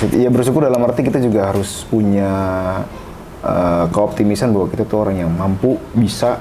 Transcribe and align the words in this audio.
Positif. 0.00 0.16
Iya 0.16 0.32
bersyukur 0.32 0.64
dalam 0.64 0.80
arti 0.88 1.04
kita 1.04 1.20
juga 1.20 1.52
harus 1.52 1.84
punya 1.84 2.32
uh, 3.44 3.84
keoptimisan 3.92 4.48
bahwa 4.48 4.72
kita 4.72 4.88
tuh 4.88 5.04
orang 5.04 5.20
yang 5.20 5.28
mampu 5.28 5.76
bisa 5.92 6.40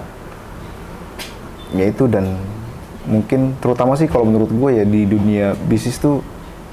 yaitu 1.76 2.08
dan 2.08 2.40
mungkin 3.04 3.60
terutama 3.60 4.00
sih 4.00 4.08
kalau 4.08 4.24
menurut 4.24 4.48
gue 4.48 4.80
ya 4.80 4.88
di 4.88 5.04
dunia 5.04 5.60
bisnis 5.68 6.00
tuh 6.00 6.24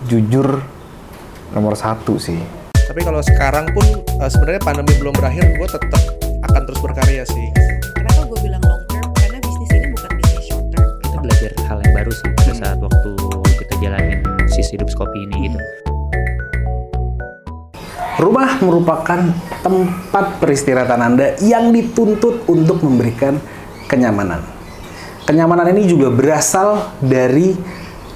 jujur 0.06 0.62
nomor 1.50 1.74
satu 1.74 2.22
sih. 2.22 2.38
Tapi 2.86 3.02
kalau 3.02 3.18
sekarang 3.18 3.66
pun 3.74 3.82
uh, 4.22 4.30
sebenarnya 4.30 4.62
pandemi 4.62 4.94
belum 5.02 5.14
berakhir, 5.18 5.58
gue 5.58 5.66
tetap 5.66 6.02
akan 6.46 6.62
terus 6.70 6.80
berkarya 6.86 7.26
sih. 7.26 7.46
Kenapa 7.98 8.30
gue 8.30 8.38
bilang 8.46 8.62
long 8.62 8.86
term? 8.86 9.10
Karena 9.18 9.42
bisnis 9.42 9.70
ini 9.74 9.90
bukan 9.90 10.10
bisnis 10.22 10.44
short 10.46 10.66
term. 10.70 10.86
kita 11.02 11.18
belajar 11.18 11.50
hal 11.66 11.78
yang 11.82 11.94
baru 11.98 12.12
sih 12.14 12.30
pada 12.30 12.54
saat 12.54 12.78
waktu 12.78 13.10
kita 13.58 13.74
jalanin 13.82 14.22
sisi 14.46 14.78
hidup 14.78 14.86
kopi 14.94 15.26
ini 15.26 15.50
gitu. 15.50 15.85
Rumah 18.16 18.64
merupakan 18.64 19.20
tempat 19.60 20.40
peristirahatan 20.40 21.00
Anda 21.04 21.26
yang 21.44 21.68
dituntut 21.68 22.48
untuk 22.48 22.80
memberikan 22.80 23.36
kenyamanan. 23.92 24.40
Kenyamanan 25.28 25.76
ini 25.76 25.84
juga 25.84 26.08
berasal 26.08 26.96
dari 27.04 27.52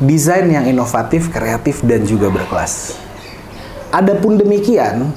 desain 0.00 0.48
yang 0.48 0.64
inovatif, 0.64 1.28
kreatif, 1.28 1.84
dan 1.84 2.08
juga 2.08 2.32
berkelas. 2.32 2.96
Adapun 3.92 4.40
demikian, 4.40 5.12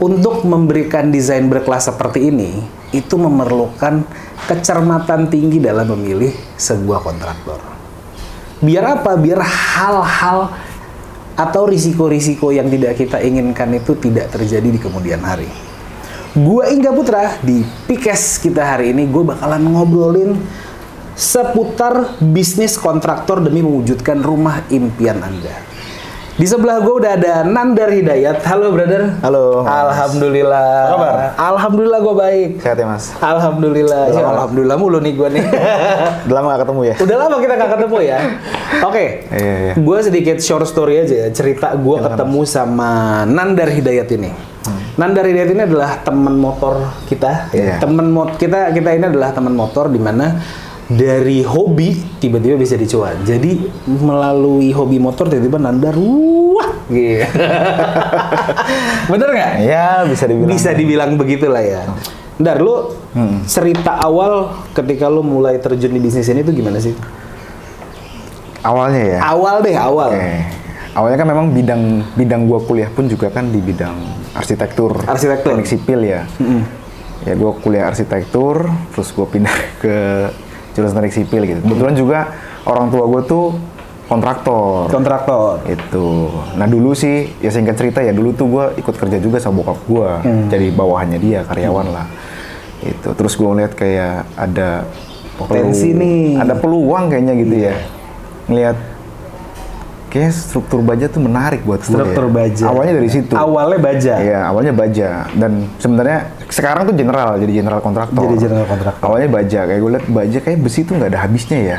untuk 0.00 0.48
memberikan 0.48 1.12
desain 1.12 1.44
berkelas 1.44 1.92
seperti 1.92 2.32
ini, 2.32 2.64
itu 2.96 3.20
memerlukan 3.20 4.00
kecermatan 4.48 5.28
tinggi 5.28 5.60
dalam 5.60 5.92
memilih 5.92 6.32
sebuah 6.56 7.04
kontraktor. 7.04 7.60
Biar 8.64 8.96
apa? 8.96 9.12
Biar 9.20 9.44
hal-hal 9.44 10.56
atau 11.40 11.64
risiko-risiko 11.64 12.52
yang 12.52 12.68
tidak 12.68 13.00
kita 13.00 13.16
inginkan 13.24 13.72
itu 13.72 13.96
tidak 13.96 14.28
terjadi 14.28 14.68
di 14.68 14.76
kemudian 14.76 15.24
hari. 15.24 15.48
Gua 16.36 16.68
Ingga 16.68 16.92
Putra 16.92 17.40
di 17.40 17.64
Pikes 17.88 18.38
kita 18.44 18.62
hari 18.62 18.92
ini 18.92 19.08
gue 19.08 19.24
bakalan 19.24 19.64
ngobrolin 19.66 20.36
seputar 21.16 22.20
bisnis 22.20 22.76
kontraktor 22.76 23.40
demi 23.40 23.64
mewujudkan 23.64 24.20
rumah 24.20 24.62
impian 24.68 25.18
Anda. 25.24 25.69
Di 26.40 26.48
sebelah 26.48 26.80
gue 26.80 27.04
udah 27.04 27.20
ada 27.20 27.44
Nandar 27.44 27.92
Hidayat. 27.92 28.40
Halo 28.48 28.72
brother. 28.72 29.12
Halo, 29.20 29.60
Mas. 29.60 29.76
Alhamdulillah. 29.76 30.72
Apa 30.88 30.96
kabar? 30.96 31.28
Alhamdulillah 31.36 31.98
gue 32.00 32.14
baik. 32.16 32.50
Sehat 32.64 32.80
ya 32.80 32.88
mas? 32.88 33.12
Alhamdulillah. 33.20 34.08
Ya. 34.08 34.24
Alhamdulillah 34.24 34.76
mulu 34.80 35.04
nih 35.04 35.20
gue 35.20 35.28
nih. 35.36 35.44
Udah 36.24 36.34
lama 36.40 36.46
gak 36.56 36.60
ketemu 36.64 36.80
ya? 36.88 36.94
Udah 36.96 37.16
lama 37.20 37.36
kita 37.44 37.52
nggak 37.60 37.70
ketemu 37.76 37.98
ya. 38.00 38.18
Oke. 38.88 39.04
Iya, 39.28 39.54
iya. 39.60 39.72
Gue 39.76 39.98
sedikit 40.00 40.36
short 40.40 40.64
story 40.64 41.04
aja 41.04 41.14
ya. 41.14 41.28
Cerita 41.28 41.76
gue 41.76 41.96
ketemu 42.00 42.40
sama 42.48 42.90
Nandar 43.28 43.68
Hidayat 43.68 44.08
ini. 44.16 44.32
Nandar 44.96 45.28
Hidayat 45.28 45.50
ini 45.52 45.62
adalah 45.68 46.00
teman 46.00 46.40
motor 46.40 46.88
kita. 47.04 47.52
ya. 47.52 47.76
Iya. 47.76 47.84
Teman 47.84 48.08
mot 48.08 48.40
kita 48.40 48.72
kita 48.72 48.96
ini 48.96 49.12
adalah 49.12 49.36
teman 49.36 49.52
motor 49.52 49.92
di 49.92 50.00
mana 50.00 50.40
dari 50.90 51.46
hobi 51.46 51.94
tiba-tiba 52.18 52.58
bisa 52.58 52.74
dicuan. 52.74 53.22
Jadi 53.22 53.62
melalui 53.86 54.74
hobi 54.74 54.98
motor 54.98 55.30
tiba-tiba 55.30 55.62
Nandar 55.62 55.94
wah 55.94 56.70
gitu. 56.90 57.22
Bener 59.14 59.28
nggak? 59.30 59.52
Ya 59.62 60.02
bisa 60.02 60.24
dibilang. 60.26 60.50
Bisa 60.50 60.70
dibilang 60.74 61.10
begitulah 61.14 61.62
ya. 61.62 61.86
Ndar, 62.40 62.58
lu 62.58 62.96
cerita 63.44 64.00
awal 64.00 64.48
ketika 64.72 65.12
lu 65.12 65.20
mulai 65.20 65.60
terjun 65.60 65.92
di 65.92 66.00
bisnis 66.00 66.26
ini 66.32 66.40
tuh 66.40 66.56
gimana 66.56 66.80
sih? 66.80 66.96
Awalnya 68.64 69.02
ya? 69.04 69.18
Awal 69.20 69.56
deh, 69.60 69.76
awal. 69.76 70.10
Oke. 70.16 70.32
Awalnya 70.90 71.18
kan 71.22 71.28
memang 71.28 71.46
bidang 71.54 71.82
bidang 72.18 72.50
gua 72.50 72.58
kuliah 72.64 72.90
pun 72.90 73.06
juga 73.06 73.30
kan 73.30 73.46
di 73.52 73.60
bidang 73.62 73.94
arsitektur. 74.34 75.04
Arsitektur. 75.06 75.54
Teknik 75.54 75.68
sipil 75.68 76.00
ya. 76.02 76.26
Ya 77.28 77.36
gua 77.36 77.52
kuliah 77.60 77.92
arsitektur, 77.92 78.66
terus 78.96 79.12
gua 79.12 79.28
pindah 79.28 79.54
ke 79.78 79.96
jurusan 80.76 80.96
teknik 81.00 81.14
sipil 81.14 81.42
gitu. 81.46 81.60
Kebetulan 81.62 81.94
juga 81.94 82.18
orang 82.66 82.90
tua 82.90 83.04
gua 83.06 83.22
tuh 83.24 83.56
kontraktor. 84.10 84.90
Kontraktor. 84.90 85.62
itu. 85.70 86.30
Nah 86.58 86.66
dulu 86.66 86.94
sih 86.98 87.30
ya 87.38 87.50
singkat 87.54 87.78
cerita 87.78 88.02
ya 88.02 88.10
dulu 88.10 88.34
tuh 88.34 88.46
gua 88.50 88.64
ikut 88.74 88.94
kerja 88.98 89.22
juga 89.22 89.38
sama 89.38 89.62
bokap 89.62 89.78
gua, 89.86 90.10
jadi 90.50 90.74
bawahannya 90.74 91.18
dia 91.22 91.40
karyawan 91.46 91.86
lah. 91.94 92.06
Itu 92.82 93.14
terus 93.14 93.38
gua 93.38 93.54
ngeliat 93.54 93.72
kayak 93.78 94.26
ada 94.34 94.84
Potensi 95.40 95.96
nih. 95.96 96.36
ada 96.36 96.52
peluang 96.52 97.08
kayaknya 97.08 97.34
gitu 97.40 97.54
ya. 97.56 97.74
Ngeliat 98.44 98.76
kayak 100.10 100.34
struktur 100.34 100.82
baja 100.82 101.06
tuh 101.06 101.22
menarik 101.22 101.62
buat 101.62 101.78
gua 101.86 102.02
Struktur 102.02 102.26
ya. 102.26 102.32
baja. 102.34 102.64
Awalnya 102.66 102.94
dari 102.98 103.10
situ. 103.10 103.32
Awalnya 103.38 103.78
baja. 103.78 104.14
Iya, 104.18 104.40
awalnya 104.50 104.74
baja 104.74 105.08
dan 105.38 105.52
sebenarnya 105.78 106.18
sekarang 106.50 106.82
tuh 106.90 106.94
general 106.98 107.38
jadi 107.38 107.52
general 107.62 107.80
kontraktor. 107.80 108.26
Jadi 108.26 108.36
general 108.42 108.66
kontraktor. 108.66 109.04
Awalnya 109.06 109.28
baja 109.30 109.60
kayak 109.70 109.80
gue 109.80 109.90
liat 109.94 110.06
baja 110.10 110.38
kayak 110.42 110.58
besi 110.60 110.80
tuh 110.82 110.98
nggak 110.98 111.10
ada 111.14 111.20
habisnya 111.22 111.58
ya. 111.62 111.78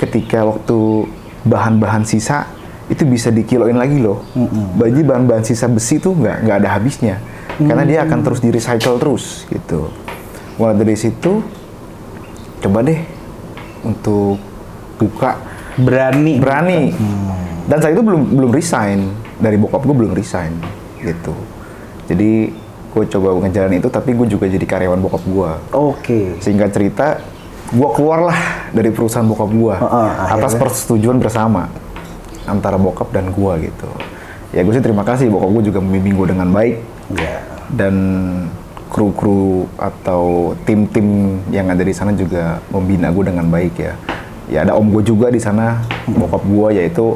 Ketika 0.00 0.48
waktu 0.48 0.78
bahan-bahan 1.44 2.02
sisa 2.08 2.48
itu 2.88 3.04
bisa 3.04 3.28
dikiloin 3.28 3.76
lagi 3.76 4.00
loh. 4.00 4.24
Baju 4.74 5.00
bahan-bahan 5.04 5.44
sisa 5.44 5.68
besi 5.68 6.00
tuh 6.00 6.16
nggak 6.16 6.48
nggak 6.48 6.56
ada 6.64 6.70
habisnya 6.80 7.20
karena 7.56 7.84
dia 7.84 7.98
akan 8.08 8.18
terus 8.24 8.40
di 8.40 8.48
recycle 8.48 8.96
terus 8.96 9.44
gitu. 9.52 9.92
Mulai 10.56 10.80
dari 10.80 10.96
situ 10.96 11.44
coba 12.64 12.80
deh 12.80 13.00
untuk 13.84 14.40
buka 14.96 15.36
Berani. 15.76 16.40
berani 16.40 16.80
dan 17.66 17.78
saat 17.78 17.92
itu 17.92 18.02
belum 18.02 18.22
belum 18.32 18.50
resign 18.50 19.10
dari 19.36 19.56
bokap 19.56 19.82
gue 19.82 19.94
belum 19.94 20.12
resign 20.12 20.54
gitu 21.00 21.34
jadi 22.06 22.50
gue 22.96 23.04
coba 23.10 23.28
ngejalanin 23.44 23.78
itu 23.78 23.90
tapi 23.90 24.14
gue 24.14 24.26
juga 24.26 24.46
jadi 24.46 24.64
karyawan 24.64 24.98
bokap 24.98 25.22
gue 25.22 25.50
Oke. 25.70 26.20
singkat 26.40 26.72
cerita 26.72 27.20
gue 27.68 27.88
keluarlah 27.92 28.38
dari 28.70 28.88
perusahaan 28.88 29.26
bokap 29.26 29.50
gue 29.50 29.74
Heeh, 29.74 30.10
atas 30.32 30.54
akhirnya? 30.54 30.60
persetujuan 30.62 31.18
bersama 31.18 31.68
antara 32.46 32.78
bokap 32.78 33.10
dan 33.10 33.28
gue 33.28 33.52
gitu 33.66 33.90
ya 34.50 34.62
gue 34.62 34.72
sih 34.72 34.80
terima 34.80 35.02
kasih 35.02 35.28
bokap 35.28 35.50
gue 35.52 35.64
juga 35.68 35.78
membimbing 35.78 36.14
gue 36.14 36.28
dengan 36.32 36.48
baik 36.48 36.76
Ya. 37.06 37.38
dan 37.70 37.94
kru-kru 38.86 39.70
atau 39.76 40.54
tim-tim 40.62 41.38
yang 41.50 41.70
ada 41.70 41.82
di 41.82 41.90
sana 41.90 42.10
juga 42.10 42.58
membina 42.66 43.10
gue 43.10 43.24
dengan 43.26 43.46
baik 43.46 43.74
ya. 43.76 43.94
Ya 44.46 44.62
ada 44.62 44.74
om 44.74 44.90
gue 44.90 45.02
juga 45.02 45.26
di 45.26 45.38
sana, 45.38 45.82
bokap 46.06 46.42
gue 46.42 46.68
yaitu 46.74 47.14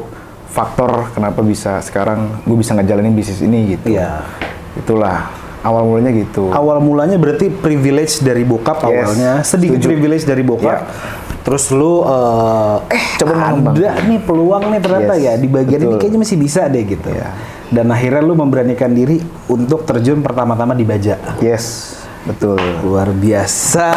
faktor 0.51 1.09
kenapa 1.11 1.39
bisa 1.39 1.79
sekarang 1.79 2.43
gue 2.43 2.57
bisa 2.59 2.75
ngejalanin 2.75 3.15
bisnis 3.15 3.39
ini 3.39 3.79
gitu. 3.79 3.95
Iya. 3.95 4.27
Itulah 4.75 5.31
awal 5.63 5.87
mulanya 5.87 6.11
gitu. 6.11 6.51
Awal 6.51 6.77
mulanya 6.79 7.15
berarti 7.15 7.47
privilege 7.47 8.19
dari 8.19 8.43
bokap 8.43 8.83
Yes. 8.83 8.85
awalnya, 8.85 9.31
sedikit 9.41 9.79
Setuju. 9.79 9.89
privilege 9.89 10.25
dari 10.27 10.43
bokap. 10.43 10.79
Ya. 10.83 10.89
Terus 11.41 11.73
lu 11.73 12.05
eh 12.05 12.77
eh 12.93 13.03
Coba 13.17 13.33
ada 13.49 13.89
nih 14.03 14.19
peluang 14.21 14.69
nih 14.69 14.77
ternyata 14.77 15.13
Yes, 15.17 15.25
ya 15.25 15.33
di 15.37 15.47
bagian 15.49 15.79
ini 15.79 15.87
betul. 15.89 15.99
kayaknya 15.99 16.19
masih 16.21 16.37
bisa 16.37 16.61
deh 16.69 16.83
gitu. 16.85 17.09
Ya. 17.09 17.33
Dan 17.71 17.87
akhirnya 17.89 18.21
lu 18.21 18.35
memberanikan 18.35 18.91
diri 18.91 19.17
untuk 19.47 19.87
terjun 19.87 20.19
pertama-tama 20.19 20.75
di 20.75 20.83
baja. 20.83 21.17
Yes, 21.39 21.97
betul. 22.25 22.59
Luar 22.83 23.09
biasa, 23.09 23.89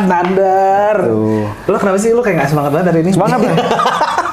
Nandar. 0.00 0.96
Tuh. 1.02 1.44
Lo 1.66 1.76
kenapa 1.76 1.98
sih 1.98 2.14
lo 2.14 2.22
kayak 2.22 2.40
gak 2.40 2.50
semangat 2.50 2.70
banget 2.72 2.86
hari 2.88 3.00
ini? 3.02 3.10
Semangat? 3.12 3.38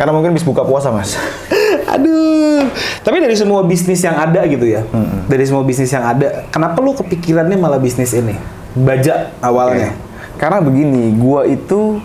Karena 0.00 0.16
mungkin 0.16 0.32
bisa 0.32 0.48
buka 0.48 0.64
puasa 0.64 0.88
mas. 0.88 1.20
Aduh. 1.92 2.64
Tapi 3.04 3.20
dari 3.20 3.36
semua 3.36 3.60
bisnis 3.60 4.00
yang 4.00 4.16
ada 4.16 4.40
gitu 4.48 4.64
ya, 4.64 4.80
dari 5.28 5.44
semua 5.44 5.60
bisnis 5.60 5.92
yang 5.92 6.04
ada, 6.04 6.48
kenapa 6.48 6.80
lo 6.80 6.96
kepikirannya 6.96 7.60
malah 7.60 7.76
bisnis 7.76 8.16
ini? 8.16 8.32
Baja 8.72 9.28
awalnya. 9.44 9.92
Karena 10.40 10.64
begini, 10.64 11.12
gua 11.16 11.44
itu 11.44 12.00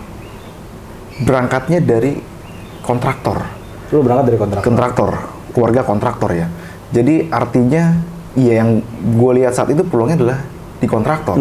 berangkatnya 1.24 1.80
dari 1.80 2.20
kontraktor. 2.84 3.48
Lo 3.92 4.04
berangkat 4.04 4.24
dari 4.28 4.38
kontrak. 4.40 4.60
kontraktor, 4.60 5.10
keluarga 5.56 5.80
kontraktor 5.80 6.30
ya. 6.36 6.46
Jadi 6.92 7.32
artinya 7.32 7.96
ya 8.36 8.60
yang 8.60 8.84
gue 9.16 9.32
lihat 9.40 9.56
saat 9.56 9.72
itu 9.72 9.80
peluangnya 9.88 10.20
adalah 10.20 10.38
di 10.76 10.86
kontraktor. 10.86 11.36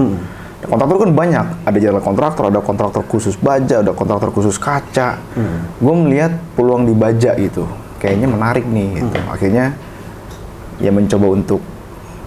Kontraktor 0.65 0.97
kan 1.05 1.11
banyak, 1.13 1.45
ada 1.65 1.77
jalan 1.77 2.01
kontraktor, 2.01 2.43
ada 2.49 2.59
kontraktor 2.59 3.03
khusus 3.05 3.37
baja, 3.37 3.85
ada 3.85 3.93
kontraktor 3.93 4.33
khusus 4.33 4.57
kaca. 4.57 5.21
Gue 5.77 5.95
melihat 5.95 6.35
peluang 6.57 6.89
di 6.89 6.93
baja 6.97 7.37
gitu, 7.37 7.69
kayaknya 8.01 8.27
menarik 8.27 8.65
nih. 8.65 9.01
Gitu. 9.01 9.17
Akhirnya 9.29 9.77
ya 10.81 10.91
mencoba 10.91 11.27
untuk 11.31 11.61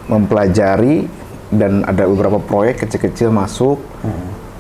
mempelajari 0.08 1.05
dan 1.52 1.85
ada 1.85 2.08
beberapa 2.08 2.40
proyek 2.40 2.87
kecil-kecil 2.87 3.29
masuk. 3.29 3.82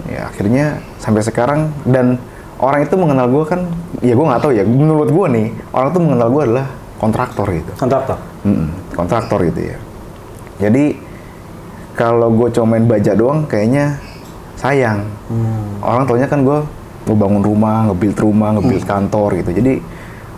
Ya 0.08 0.28
akhirnya 0.28 0.80
sampai 1.00 1.20
sekarang 1.20 1.72
dan 1.84 2.20
orang 2.58 2.84
itu 2.84 2.94
mengenal 2.98 3.30
gue 3.30 3.44
kan, 3.46 3.60
ya 4.02 4.12
gue 4.12 4.26
nggak 4.26 4.42
tahu 4.42 4.52
ya. 4.56 4.64
Menurut 4.66 5.08
gue 5.12 5.26
nih, 5.30 5.46
orang 5.72 5.88
itu 5.94 6.00
mengenal 6.00 6.28
gue 6.32 6.42
adalah 6.48 6.66
kontraktor 6.98 7.46
gitu. 7.54 7.72
Kontraktor. 7.78 8.18
Mm-mm, 8.42 8.68
kontraktor 8.96 9.38
gitu 9.46 9.60
ya. 9.74 9.78
Jadi 10.58 10.98
kalau 11.98 12.30
gue 12.30 12.48
cuma 12.54 12.78
main 12.78 12.86
baja 12.86 13.12
doang, 13.12 13.42
kayaknya 13.44 13.98
sayang. 14.54 15.02
Orang 15.82 16.06
taunya 16.06 16.30
kan 16.30 16.46
gue 16.46 16.62
ngebangun 17.04 17.42
rumah, 17.42 17.90
nge-build 17.90 18.16
rumah, 18.16 18.54
nge-build 18.54 18.84
kantor 18.84 19.34
gitu. 19.36 19.50
Jadi 19.50 19.82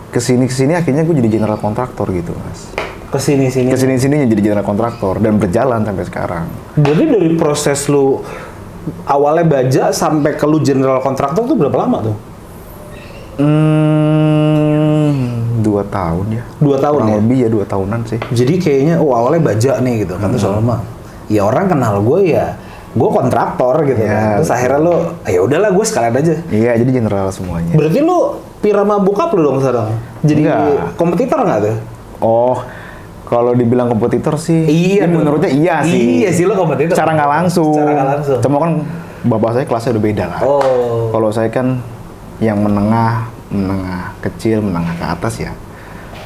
ke 0.09 0.19
sini 0.19 0.43
ke 0.43 0.51
sini 0.51 0.73
akhirnya 0.73 1.05
gue 1.05 1.15
jadi 1.15 1.39
general 1.39 1.55
kontraktor 1.55 2.11
gitu 2.11 2.35
mas 2.35 2.67
Ke 3.07 3.15
sini 3.15 3.47
sini. 3.47 3.71
ke 3.71 3.79
sini 3.79 3.95
sininya 3.95 4.27
jadi 4.27 4.43
general 4.43 4.67
kontraktor 4.67 5.23
dan 5.23 5.39
berjalan 5.39 5.87
sampai 5.87 6.03
sekarang 6.03 6.45
Jadi 6.75 7.03
dari 7.07 7.29
proses 7.39 7.87
lu 7.87 8.19
awalnya 9.07 9.47
baja 9.47 9.95
sampai 9.95 10.35
ke 10.35 10.43
lu 10.43 10.59
general 10.59 10.99
kontraktor 10.99 11.47
tuh 11.47 11.55
berapa 11.55 11.77
lama 11.79 11.97
tuh? 12.03 12.15
hmm, 13.39 15.11
dua 15.63 15.83
tahun 15.87 16.25
ya 16.29 16.43
Dua 16.59 16.75
tahun 16.75 16.99
Kurang 16.99 17.07
ya? 17.09 17.15
lebih 17.23 17.37
ya 17.39 17.49
dua 17.49 17.63
tahunan 17.63 17.99
sih 18.05 18.19
Jadi 18.31 18.53
kayaknya 18.59 18.95
oh 18.99 19.15
awalnya 19.15 19.41
baja 19.47 19.79
nih 19.79 20.03
gitu 20.03 20.19
kan 20.19 20.27
terus 20.27 20.43
lama. 20.43 20.83
Ya 21.31 21.41
orang 21.41 21.65
kenal 21.65 22.01
gue 22.01 22.27
ya 22.29 22.59
gue 22.91 23.09
kontraktor 23.09 23.87
gitu 23.87 23.95
Ya, 23.97 24.11
kan. 24.11 24.35
Terus 24.37 24.51
akhirnya 24.51 24.79
lu 24.81 24.95
ya 25.23 25.39
udahlah 25.39 25.69
gue 25.69 25.81
sekalian 25.81 26.11
aja. 26.13 26.35
iya 26.49 26.71
jadi 26.75 26.91
general 26.93 27.27
semuanya 27.29 27.71
Berarti 27.71 27.99
lu 27.99 28.17
pirama 28.59 28.99
bokap 28.99 29.31
lu 29.31 29.41
dong 29.41 29.57
sekarang. 29.57 29.95
Jadi 30.21 30.43
Enggak. 30.43 30.93
kompetitor 30.93 31.39
nggak 31.39 31.59
tuh? 31.61 31.75
oh 32.19 32.57
kalau 33.23 33.51
dibilang 33.51 33.87
kompetitor 33.87 34.35
sih 34.35 34.61
Iya 34.61 35.01
ya 35.01 35.09
menurutnya 35.09 35.47
iya 35.49 35.75
sih 35.81 36.19
Iya 36.19 36.29
sih 36.29 36.43
lo 36.43 36.53
kompetitor. 36.53 36.91
secara 36.91 37.15
nggak 37.15 37.31
langsung 37.31 37.71
Secara 37.71 37.91
nggak 37.95 38.09
langsung. 38.11 38.39
cuma 38.43 38.57
kan 38.59 38.71
bapak 39.23 39.49
saya 39.53 39.65
kelasnya 39.65 39.91
udah 39.93 40.03
beda 40.03 40.25
lah 40.27 40.39
Oh. 40.43 41.07
kalau 41.09 41.29
saya 41.29 41.47
kan 41.47 41.79
yang 42.37 42.59
menengah 42.59 43.25
menengah 43.47 44.11
kecil 44.19 44.59
menengah 44.59 44.91
ke 44.93 45.05
atas 45.07 45.33
ya 45.39 45.51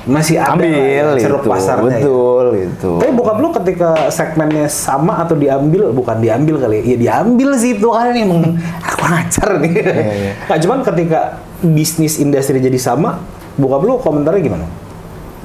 Masih 0.06 0.38
ada 0.38 0.54
ambil 0.54 0.70
ya, 0.70 1.18
ceruk 1.18 1.42
itu 1.42 1.50
pasarnya. 1.50 1.98
ya. 1.98 2.06
betul 2.06 2.46
itu 2.62 2.92
Tapi 3.02 3.12
bokap 3.18 3.38
lu 3.42 3.50
ketika 3.58 3.90
segmennya 4.14 4.70
sama 4.70 5.26
atau 5.26 5.34
diambil, 5.34 5.90
bukan 5.90 6.22
diambil 6.22 6.62
kali 6.62 6.82
ya, 6.82 6.84
ya 6.94 6.98
diambil 6.98 7.50
sih 7.58 7.74
itu 7.74 7.90
kan 7.90 8.14
emang 8.14 8.54
aku 8.88 9.02
ngajar 9.02 9.50
nih. 9.66 9.74
Iya, 9.74 10.14
iya. 10.14 10.32
Nah, 10.46 10.58
cuman 10.62 10.80
ketika 10.86 11.20
bisnis 11.66 12.22
industri 12.22 12.62
jadi 12.62 12.78
sama, 12.78 13.18
bokap 13.58 13.82
lu 13.82 13.98
komentarnya 13.98 14.42
gimana? 14.46 14.66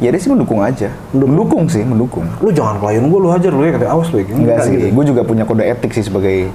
ya 0.01 0.09
dia 0.09 0.21
sih 0.21 0.33
mendukung 0.33 0.65
aja 0.65 0.89
mendukung 1.12 1.69
sih 1.69 1.85
mendukung 1.85 2.25
Lu 2.41 2.49
jangan 2.49 2.81
klien 2.81 3.05
gue, 3.05 3.21
lu 3.21 3.29
hajar 3.29 3.53
lu 3.53 3.69
ya, 3.69 3.77
katanya 3.77 3.93
awas 3.93 4.09
lu 4.09 4.25
ya. 4.25 4.33
Enggak 4.33 4.59
sih, 4.65 4.73
gitu. 4.73 4.87
gue 4.97 5.05
juga 5.12 5.23
punya 5.29 5.45
kode 5.45 5.61
etik 5.61 5.93
sih 5.93 6.05
sebagai 6.09 6.49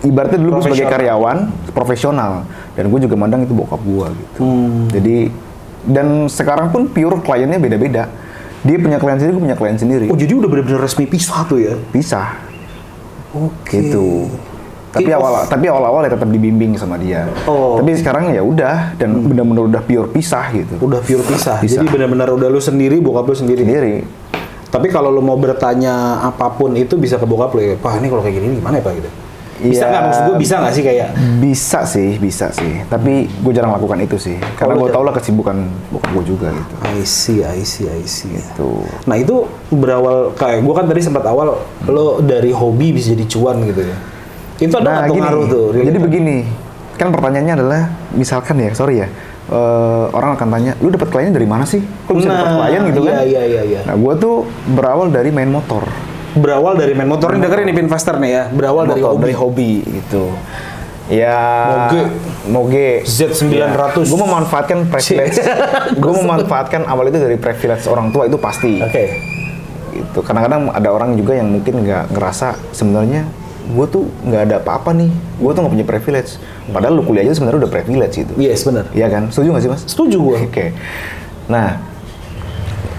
ibaratnya 0.00 0.40
dulu 0.40 0.58
gue 0.58 0.72
sebagai 0.72 0.88
karyawan 0.88 1.52
profesional 1.76 2.48
dan 2.74 2.88
gue 2.88 3.00
juga 3.04 3.14
mandang 3.20 3.44
itu 3.44 3.52
bokap 3.52 3.84
gue 3.84 4.06
gitu. 4.16 4.40
Hmm. 4.40 4.88
Jadi 4.88 5.28
dan 5.86 6.28
sekarang 6.28 6.68
pun 6.74 6.88
pure 6.90 7.20
kliennya 7.24 7.56
beda-beda. 7.56 8.10
Dia 8.60 8.76
punya 8.76 9.00
klien 9.00 9.16
sendiri, 9.16 9.32
gue 9.40 9.44
punya 9.48 9.58
klien 9.58 9.76
sendiri. 9.80 10.06
Oh 10.12 10.18
jadi 10.18 10.36
udah 10.36 10.48
bener-bener 10.52 10.80
resmi 10.84 11.08
pisah 11.08 11.48
tuh 11.48 11.58
ya? 11.64 11.74
Pisah 11.80 12.36
Oke. 13.32 13.80
gitu. 13.80 14.28
Tapi 14.90 15.06
awal 15.14 15.46
off. 15.46 15.46
tapi 15.46 15.70
awal-awal 15.70 16.02
ya 16.02 16.10
tetap 16.18 16.26
dibimbing 16.26 16.74
sama 16.74 16.98
dia. 16.98 17.30
Oh. 17.46 17.78
Tapi 17.78 17.94
sekarang 17.94 18.34
ya 18.34 18.42
udah 18.42 18.98
dan 18.98 19.22
benar-benar 19.22 19.70
udah 19.70 19.82
pure 19.86 20.10
pisah 20.10 20.50
gitu. 20.50 20.82
Udah 20.82 20.98
pure 20.98 21.22
pisah. 21.22 21.62
Pisah. 21.62 21.78
Jadi 21.78 21.86
benar-benar 21.86 22.34
udah 22.34 22.50
lu 22.50 22.58
sendiri, 22.58 22.98
bokap 22.98 23.30
lu 23.30 23.36
sendiri. 23.38 23.62
Sendiri. 23.62 24.02
Tapi 24.70 24.86
kalau 24.90 25.14
lu 25.14 25.22
mau 25.22 25.38
bertanya 25.38 26.22
apa 26.26 26.50
pun 26.58 26.74
itu 26.74 26.98
bisa 26.98 27.22
ke 27.22 27.26
bokap 27.26 27.54
lu 27.54 27.62
ya. 27.62 27.74
Pak 27.78 28.02
ini 28.02 28.06
kalau 28.10 28.22
kayak 28.22 28.34
gini 28.42 28.58
gimana 28.58 28.82
ya 28.82 28.84
Pak 28.84 28.94
gitu? 28.98 29.10
Bisa 29.60 29.84
Iya. 29.84 29.92
nggak 29.92 30.02
maksud 30.02 30.22
gue 30.24 30.36
bisa 30.40 30.54
nggak 30.56 30.72
sih 30.72 30.82
kayak 30.82 31.08
Bisa 31.36 31.80
sih, 31.84 32.10
bisa 32.16 32.46
sih. 32.50 32.72
Tapi 32.86 33.28
gue 33.28 33.52
jarang 33.52 33.72
lakukan 33.72 34.00
itu 34.00 34.16
sih. 34.16 34.36
Karena 34.56 34.72
lu 34.72 34.80
gue 34.80 34.88
jarang. 34.88 34.96
tau 34.96 35.04
lah 35.04 35.14
kesibukan 35.14 35.56
bokap 35.88 36.10
gue 36.10 36.24
juga 36.26 36.48
gitu. 36.50 36.74
I 36.82 37.00
see, 37.02 37.38
I 37.40 37.60
see, 37.60 37.86
I 37.86 38.02
see. 38.04 38.32
Gitu. 38.32 38.70
Nah 39.04 39.16
itu 39.16 39.44
berawal 39.70 40.32
kayak 40.32 40.60
gue 40.60 40.74
kan 40.74 40.88
tadi 40.88 41.00
sempat 41.00 41.24
awal 41.24 41.60
lo 41.84 42.20
dari 42.20 42.50
hobi 42.50 42.90
bisa 42.90 43.12
jadi 43.12 43.24
cuan 43.26 43.60
gitu 43.64 43.84
ya. 43.84 43.96
Itu 44.58 44.76
ada 44.76 45.04
nggak 45.04 45.08
tuh 45.08 45.16
ngaruh 45.16 45.44
tuh? 45.46 45.64
Nah, 45.72 45.80
jadi 45.80 45.88
related? 45.88 46.04
begini, 46.04 46.36
kan 46.96 47.08
pertanyaannya 47.08 47.54
adalah, 47.56 47.80
misalkan 48.12 48.60
ya, 48.60 48.68
sorry 48.72 49.00
ya, 49.00 49.08
eh, 49.48 50.04
orang 50.12 50.36
akan 50.36 50.48
tanya, 50.52 50.72
lu 50.78 50.92
dapat 50.92 51.08
kliennya 51.08 51.32
dari 51.32 51.48
mana 51.48 51.64
sih? 51.64 51.80
Kok 51.80 52.12
bisa 52.12 52.28
dapat 52.28 52.44
Nah, 52.44 52.56
klien 52.60 52.82
gitu 52.92 53.00
kan? 53.02 53.12
iya, 53.12 53.24
iya, 53.24 53.42
iya, 53.48 53.62
iya. 53.64 53.80
Nah, 53.88 53.96
gue 53.96 54.12
tuh 54.20 54.44
berawal 54.68 55.08
dari 55.08 55.32
main 55.32 55.48
motor. 55.48 55.80
Berawal 56.36 56.78
dari 56.78 56.92
main 56.94 57.08
motor 57.10 57.34
ini 57.34 57.42
dengerin 57.42 57.66
nih 57.72 57.76
Pinvester 57.76 58.14
nih 58.20 58.30
ya. 58.30 58.44
Berawal 58.52 58.84
dari 58.90 59.02
hobi. 59.02 59.20
dari 59.22 59.34
hobi 59.34 59.72
gitu. 59.82 60.24
Ya, 61.10 61.42
Moge. 61.90 62.02
Moge. 62.46 62.90
Z900. 63.02 64.06
gue 64.06 64.20
memanfaatkan 64.22 64.78
privilege. 64.86 65.42
gue 66.06 66.12
memanfaatkan 66.22 66.86
awal 66.86 67.10
itu 67.10 67.18
dari 67.18 67.34
privilege 67.34 67.90
orang 67.90 68.14
tua 68.14 68.30
itu 68.30 68.38
pasti. 68.38 68.78
Oke. 68.78 69.18
Gitu. 69.90 70.18
Kadang-kadang 70.22 70.70
ada 70.70 70.88
orang 70.94 71.18
juga 71.18 71.34
yang 71.34 71.50
mungkin 71.50 71.82
nggak 71.82 72.14
ngerasa 72.14 72.54
sebenarnya 72.70 73.26
gue 73.70 73.86
tuh 73.90 74.06
nggak 74.22 74.42
ada 74.46 74.56
apa-apa 74.62 74.94
nih. 74.94 75.10
Gue 75.42 75.50
tuh 75.50 75.66
nggak 75.66 75.74
punya 75.74 75.86
privilege. 75.86 76.30
Padahal 76.70 76.94
lu 76.94 77.02
kuliah 77.02 77.26
aja 77.26 77.34
sebenarnya 77.34 77.66
udah 77.66 77.72
privilege 77.74 78.14
itu. 78.22 78.32
Yes 78.38 78.62
benar. 78.62 78.86
Iya 78.94 79.10
kan? 79.10 79.34
Setuju 79.34 79.50
nggak 79.50 79.62
sih 79.66 79.70
mas? 79.74 79.82
Setuju 79.90 80.16
gue. 80.22 80.38
Oke. 80.46 80.66
Nah, 81.50 81.89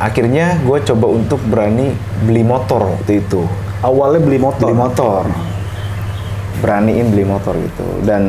akhirnya 0.02 0.58
gue 0.60 0.78
coba 0.84 1.06
untuk 1.08 1.38
berani 1.46 1.94
beli 2.26 2.42
motor 2.42 2.98
waktu 2.98 3.22
itu. 3.22 3.46
Awalnya 3.82 4.20
beli 4.20 4.40
motor. 4.42 4.66
Beli 4.66 4.78
motor. 4.78 5.24
Beraniin 6.62 7.08
beli 7.10 7.26
motor 7.26 7.54
gitu. 7.58 7.86
Dan 8.02 8.24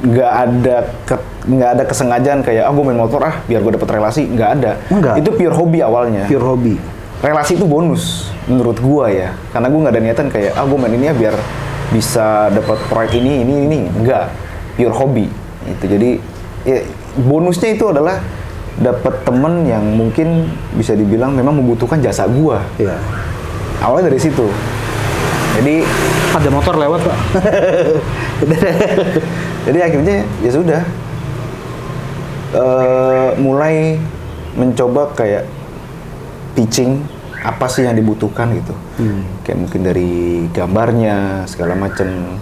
nggak 0.00 0.32
ada 0.32 0.76
ke- 1.04 1.28
nggak 1.44 1.70
ada 1.76 1.84
kesengajaan 1.84 2.40
kayak 2.40 2.64
ah 2.64 2.72
gue 2.72 2.84
main 2.84 2.96
motor 2.96 3.20
ah 3.20 3.36
biar 3.44 3.60
gue 3.60 3.76
dapet 3.76 3.88
relasi 3.90 4.24
nggak 4.24 4.50
ada 4.56 4.80
Enggak. 4.88 5.20
itu 5.20 5.28
pure 5.28 5.52
hobi 5.52 5.84
awalnya 5.84 6.24
Pure 6.24 6.40
hobi. 6.46 6.74
relasi 7.20 7.60
itu 7.60 7.68
bonus 7.68 8.32
menurut 8.48 8.80
gua 8.80 9.12
ya 9.12 9.36
karena 9.52 9.68
gua 9.68 9.80
nggak 9.84 9.92
ada 9.92 10.00
niatan 10.00 10.26
kayak 10.32 10.56
ah 10.56 10.64
gua 10.64 10.80
main 10.80 10.96
ini 10.96 11.04
ya 11.04 11.12
biar 11.12 11.36
bisa 11.92 12.48
dapat 12.48 12.80
proyek 12.88 13.20
ini 13.20 13.44
ini 13.44 13.54
ini 13.68 13.78
enggak 13.92 14.32
pure 14.72 14.96
hobi 14.96 15.28
itu 15.68 15.84
jadi 15.84 16.10
ya, 16.64 16.78
bonusnya 17.20 17.76
itu 17.76 17.84
adalah 17.84 18.24
dapat 18.78 19.26
temen 19.26 19.66
yang 19.66 19.82
mungkin 19.82 20.46
bisa 20.78 20.94
dibilang 20.94 21.34
memang 21.34 21.58
membutuhkan 21.58 21.98
jasa 21.98 22.30
gua. 22.30 22.62
Iya. 22.78 22.94
awalnya 23.80 24.12
dari 24.12 24.20
situ. 24.20 24.46
Jadi 25.56 25.82
Ada 26.30 26.46
motor 26.46 26.78
lewat 26.78 27.00
pak. 27.02 27.18
jadi 29.66 29.78
akhirnya 29.82 30.22
ya 30.46 30.50
sudah. 30.54 30.80
Eh, 32.50 33.30
mulai 33.42 33.98
mencoba 34.54 35.10
kayak 35.14 35.46
pitching 36.54 37.02
apa 37.40 37.66
sih 37.66 37.82
yang 37.82 37.98
dibutuhkan 37.98 38.52
gitu. 38.54 38.74
Kayak 39.42 39.58
mungkin 39.58 39.80
dari 39.82 40.12
gambarnya 40.54 41.48
segala 41.50 41.74
macem. 41.74 42.38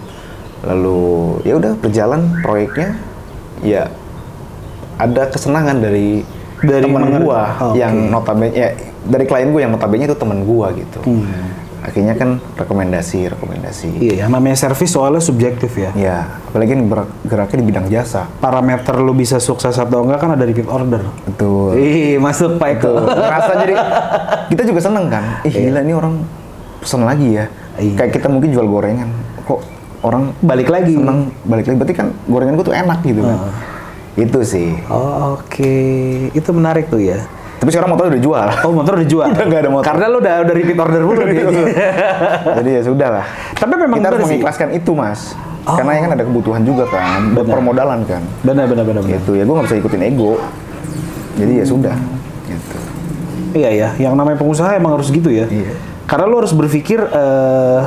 Lalu 0.66 1.40
ya 1.48 1.56
udah 1.56 1.72
berjalan 1.80 2.44
proyeknya. 2.44 2.92
Ya 3.64 3.90
ada 4.98 5.22
kesenangan 5.26 5.78
dari 5.78 6.22
Dari 6.58 6.82
teman 6.82 7.06
mengerti- 7.06 7.22
gua 7.22 7.42
Oh, 7.60 7.72
yang 7.72 7.94
oke. 7.96 8.10
notabene 8.10 8.50
ya 8.50 8.68
dari 9.00 9.24
klien 9.24 9.48
gua 9.48 9.60
yang 9.62 9.72
notabene 9.72 10.04
itu 10.04 10.14
teman 10.14 10.42
gua 10.42 10.68
gitu 10.70 10.98
Hmm. 11.00 11.54
akhirnya 11.78 12.12
kan 12.12 12.28
rekomendasi 12.52 13.30
rekomendasi 13.30 13.88
Iya, 13.96 14.14
yang 14.20 14.30
namanya 14.32 14.58
servis 14.58 14.90
soalnya 14.90 15.22
subjektif 15.22 15.70
ya. 15.72 15.94
Ya, 15.94 16.16
apalagi 16.44 16.74
ini 16.74 16.82
berak- 16.84 17.14
geraknya 17.22 17.56
di 17.56 17.66
bidang 17.68 17.86
jasa. 17.86 18.26
Parameter 18.36 18.98
lu 18.98 19.14
bisa 19.14 19.38
sukses 19.38 19.72
atau 19.72 20.02
enggak 20.02 20.18
kan 20.18 20.30
ada 20.32 20.42
repeat 20.42 20.66
order. 20.66 21.06
Betul. 21.24 21.78
Ih, 21.78 22.18
masuk 22.18 22.58
Pak 22.58 22.68
Eko. 22.74 22.92
Ngerasa 22.98 23.52
jadi 23.60 23.74
kita 24.50 24.62
juga 24.64 24.80
seneng 24.82 25.06
kan. 25.06 25.38
Ih, 25.40 25.54
gila 25.54 25.80
ini 25.80 25.94
orang 25.94 26.18
pesen 26.78 27.02
lagi 27.02 27.28
ya. 27.32 27.46
Iya. 27.76 27.94
Kayak 27.96 28.10
kita 28.12 28.26
mungkin 28.26 28.50
jual 28.50 28.66
gorengan. 28.66 29.08
Kok 29.40 29.60
orang 30.02 30.34
Balik 30.40 30.66
lagi. 30.68 30.92
seneng 30.92 31.30
balik 31.44 31.64
lagi. 31.64 31.76
Berarti 31.78 31.94
kan 31.94 32.06
gorengan 32.26 32.54
gua 32.54 32.66
tuh 32.66 32.76
enak 32.76 32.98
gitu 33.02 33.22
kan. 33.22 33.38
Itu 34.18 34.42
sih. 34.42 34.74
Oh, 34.90 35.38
oke. 35.38 35.78
Itu 36.34 36.50
menarik 36.50 36.90
tuh 36.90 36.98
ya. 36.98 37.22
Tapi 37.58 37.70
sekarang 37.74 37.90
motor 37.90 38.10
udah 38.10 38.18
dijual. 38.18 38.48
Oh, 38.66 38.70
motor 38.74 38.94
dijual. 38.98 39.30
Udah 39.34 39.46
nggak 39.46 39.60
ada 39.66 39.70
motor. 39.70 39.86
Karena 39.86 40.04
lu 40.06 40.18
udah 40.22 40.34
udah 40.46 40.54
repeat 40.54 40.78
order 40.78 41.02
mulu 41.02 41.22
nih. 41.26 41.42
Jadi 42.62 42.70
ya 42.70 42.82
sudah 42.86 43.08
lah. 43.18 43.24
Tapi 43.58 43.72
memang 43.74 43.98
kita 43.98 44.08
harus 44.14 44.22
mengikhlaskan 44.30 44.68
itu, 44.78 44.90
Mas. 44.94 45.34
Oh. 45.66 45.74
Karena 45.74 45.90
ya 45.98 46.00
kan 46.06 46.10
ada 46.14 46.24
kebutuhan 46.24 46.62
juga 46.64 46.86
kan, 46.88 47.34
Benar. 47.34 47.52
permodalan 47.58 48.00
kan. 48.08 48.22
benar 48.40 48.64
benar 48.70 48.84
benar 48.86 49.02
benar. 49.04 49.18
Gitu 49.20 49.36
ya, 49.36 49.42
gua 49.44 49.54
nggak 49.60 49.66
bisa 49.68 49.76
ikutin 49.82 50.00
ego. 50.06 50.38
Jadi 51.34 51.52
ya 51.60 51.64
sudah. 51.66 51.96
Gitu. 52.46 52.76
Iya 53.58 53.70
ya, 53.74 53.88
yang 54.00 54.14
namanya 54.16 54.38
pengusaha 54.40 54.78
emang 54.78 54.96
harus 54.96 55.10
gitu 55.12 55.28
ya. 55.28 55.44
Iya. 55.50 55.76
Karena 56.08 56.24
lu 56.30 56.40
harus 56.40 56.54
berpikir 56.56 57.02
eh 57.04 57.82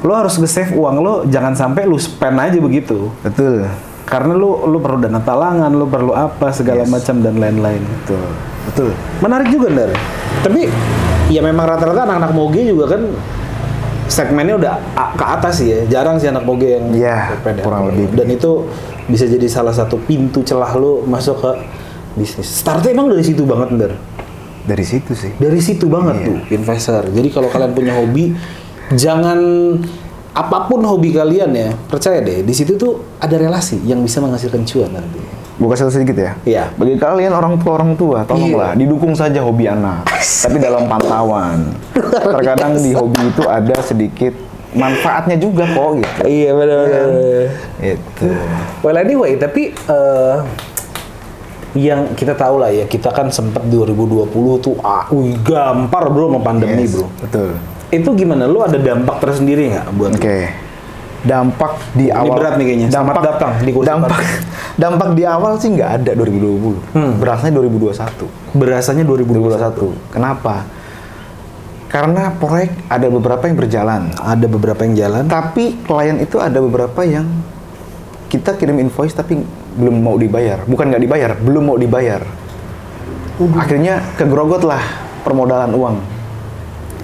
lu 0.00 0.12
harus 0.16 0.38
nge-save 0.40 0.72
uang 0.72 0.96
lu 1.04 1.14
jangan 1.28 1.52
sampai 1.52 1.84
lu 1.84 1.98
spend 1.98 2.36
aja 2.36 2.56
begitu. 2.60 3.10
Betul. 3.26 3.68
Karena 4.10 4.34
lu 4.34 4.66
lu 4.66 4.82
perlu 4.82 4.98
dana 4.98 5.22
talangan, 5.22 5.70
lu 5.70 5.86
perlu 5.86 6.10
apa 6.10 6.50
segala 6.50 6.82
Yes. 6.82 6.90
macam 6.90 7.22
dan 7.22 7.38
lain-lain. 7.38 7.78
Betul. 8.02 8.22
Betul. 8.66 8.90
Menarik 9.22 9.48
juga 9.48 9.70
Ndar. 9.70 9.90
Tapi 10.42 10.66
ya 11.30 11.40
memang 11.40 11.64
rata-rata 11.64 12.02
anak-anak 12.02 12.32
moge 12.34 12.66
juga 12.66 12.90
kan 12.90 13.06
segmennya 14.06 14.58
udah 14.58 14.74
ke 15.14 15.24
atas 15.24 15.62
ya. 15.62 15.86
Jarang 15.86 16.18
sih 16.18 16.26
anak 16.26 16.42
moge 16.42 16.74
yang 16.74 16.90
Iya, 16.90 17.38
PDAP. 17.40 17.62
kurang 17.62 17.86
lebih 17.88 18.10
Dan 18.12 18.26
itu 18.28 18.66
bisa 19.06 19.24
jadi 19.24 19.46
salah 19.46 19.70
satu 19.70 19.94
pintu 19.96 20.42
celah 20.42 20.74
lu 20.74 21.06
masuk 21.06 21.38
ke 21.38 21.50
bisnis. 22.14 22.50
Startnya 22.50 22.90
emang 22.90 23.08
dari 23.08 23.22
situ 23.22 23.46
banget 23.46 23.70
Ndar. 23.70 23.92
Dari 24.60 24.84
situ 24.84 25.14
sih. 25.14 25.30
Dari 25.38 25.62
situ 25.62 25.86
banget 25.86 26.18
Iya. 26.18 26.26
tuh 26.26 26.36
investor. 26.50 27.02
Jadi 27.06 27.28
kalau 27.30 27.46
kalian 27.46 27.72
punya 27.72 27.94
hobi, 27.94 28.34
jangan 28.92 29.38
apa 30.30 30.70
pun 30.70 30.78
hobi 30.86 31.10
kalian 31.10 31.50
ya, 31.50 31.68
percaya 31.90 32.22
deh 32.22 32.46
di 32.46 32.54
situ 32.54 32.78
tuh 32.78 33.02
ada 33.18 33.34
relasi 33.34 33.82
yang 33.82 34.00
bisa 34.06 34.22
menghasilkan 34.22 34.62
cuan 34.62 34.90
nanti. 34.94 35.20
gue 35.60 35.68
kasih 35.68 35.84
tahu 35.84 35.92
sedikit 35.92 36.16
ya. 36.16 36.32
Iya. 36.48 36.64
Bagi 36.72 36.96
kalian 36.96 37.36
orang 37.36 37.60
tua 37.60 37.72
orang 37.76 37.92
tua, 37.92 38.24
tolonglah 38.24 38.72
didukung 38.72 39.12
saja 39.12 39.44
hobi 39.44 39.68
anak, 39.68 40.08
tapi 40.48 40.56
dalam 40.56 40.88
pantauan. 40.88 41.76
Terkadang 42.16 42.80
di 42.80 42.96
hobi 42.96 43.28
itu 43.28 43.44
ada 43.44 43.76
sedikit 43.84 44.32
manfaatnya 44.72 45.36
juga 45.36 45.68
kok 45.68 46.00
gitu. 46.00 46.20
Iya 46.24 46.50
benar. 46.56 46.84
Itu. 47.76 48.28
Well 48.80 48.96
anyway, 48.96 49.36
tapi 49.36 49.76
eh, 49.76 50.36
yang 51.78 52.14
kita 52.18 52.34
tahu 52.34 52.58
lah 52.58 52.70
ya, 52.74 52.84
kita 52.86 53.14
kan 53.14 53.30
sempat 53.30 53.62
2020 53.70 54.30
tuh 54.58 54.74
ah, 54.82 55.06
wih, 55.14 55.38
gampar 55.44 56.10
bro 56.10 56.30
sama 56.30 56.40
pandemi 56.42 56.82
Yes, 56.86 56.98
bro. 56.98 57.06
Betul. 57.22 57.50
Itu 57.90 58.14
gimana? 58.14 58.46
Lu 58.46 58.62
ada 58.62 58.78
dampak 58.78 59.18
tersendiri 59.18 59.74
nggak 59.74 59.86
buat? 59.98 60.14
Oke. 60.14 60.54
Dampak 61.20 61.76
di 61.92 62.08
Ini 62.08 62.16
awal 62.16 62.36
berat 62.40 62.54
nih 62.56 62.64
kayaknya. 62.64 62.88
Selamat 62.88 63.14
datang 63.20 63.52
di 63.60 63.70
kursi 63.76 63.88
dampak 63.92 64.08
partai. 64.08 64.34
dampak 64.82 65.08
di 65.12 65.22
awal 65.28 65.52
sih 65.60 65.68
nggak 65.74 65.90
ada 66.00 66.10
2020. 66.16 66.96
Hmm. 66.96 67.12
Berasnya 67.20 67.50
2021. 67.52 68.56
Berasanya 68.56 69.04
2021. 69.04 70.16
2021. 70.16 70.16
Kenapa? 70.16 70.54
Karena 71.90 72.30
proyek 72.38 72.70
ada 72.86 73.10
beberapa 73.10 73.42
yang 73.50 73.56
berjalan, 73.58 74.02
Ada 74.22 74.46
beberapa 74.46 74.80
yang 74.86 74.94
jalan. 74.94 75.22
tapi 75.26 75.74
klien 75.82 76.22
itu 76.22 76.38
ada 76.38 76.62
beberapa 76.62 77.02
yang 77.02 77.26
kita 78.30 78.54
kirim 78.54 78.78
invoice 78.78 79.12
tapi 79.12 79.42
belum 79.74 79.98
mau 79.98 80.14
dibayar. 80.14 80.62
Bukan 80.70 80.86
nggak 80.86 81.02
dibayar, 81.02 81.30
belum 81.34 81.66
mau 81.66 81.76
dibayar. 81.76 82.22
Akhirnya 83.58 84.06
kegrogot 84.14 84.62
lah 84.62 84.80
permodalan 85.26 85.74
uang 85.74 86.19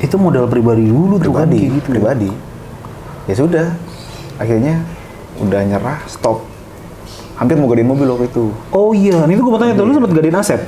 Itu 0.01 0.17
modal 0.21 0.45
pribadi 0.47 0.87
dulu 0.89 1.17
tuh 1.17 1.33
kan 1.33 1.49
pribadi, 1.49 1.81
gitu. 1.81 1.89
pribadi. 1.93 2.31
Ya 3.27 3.35
sudah, 3.35 3.67
akhirnya 4.37 4.85
udah 5.41 5.61
nyerah, 5.65 5.99
stop. 6.07 6.45
Hampir 7.37 7.61
mau 7.61 7.69
gadein 7.69 7.89
mobil 7.89 8.09
waktu 8.09 8.33
itu. 8.33 8.49
Oh 8.73 8.97
iya, 8.97 9.25
ini 9.29 9.37
tuh 9.37 9.45
gue 9.45 9.53
mau 9.53 9.61
tanya 9.61 9.77
tuh, 9.77 9.85
lu 9.85 9.93
sempat 9.93 10.13
gadein 10.13 10.37
aset? 10.37 10.63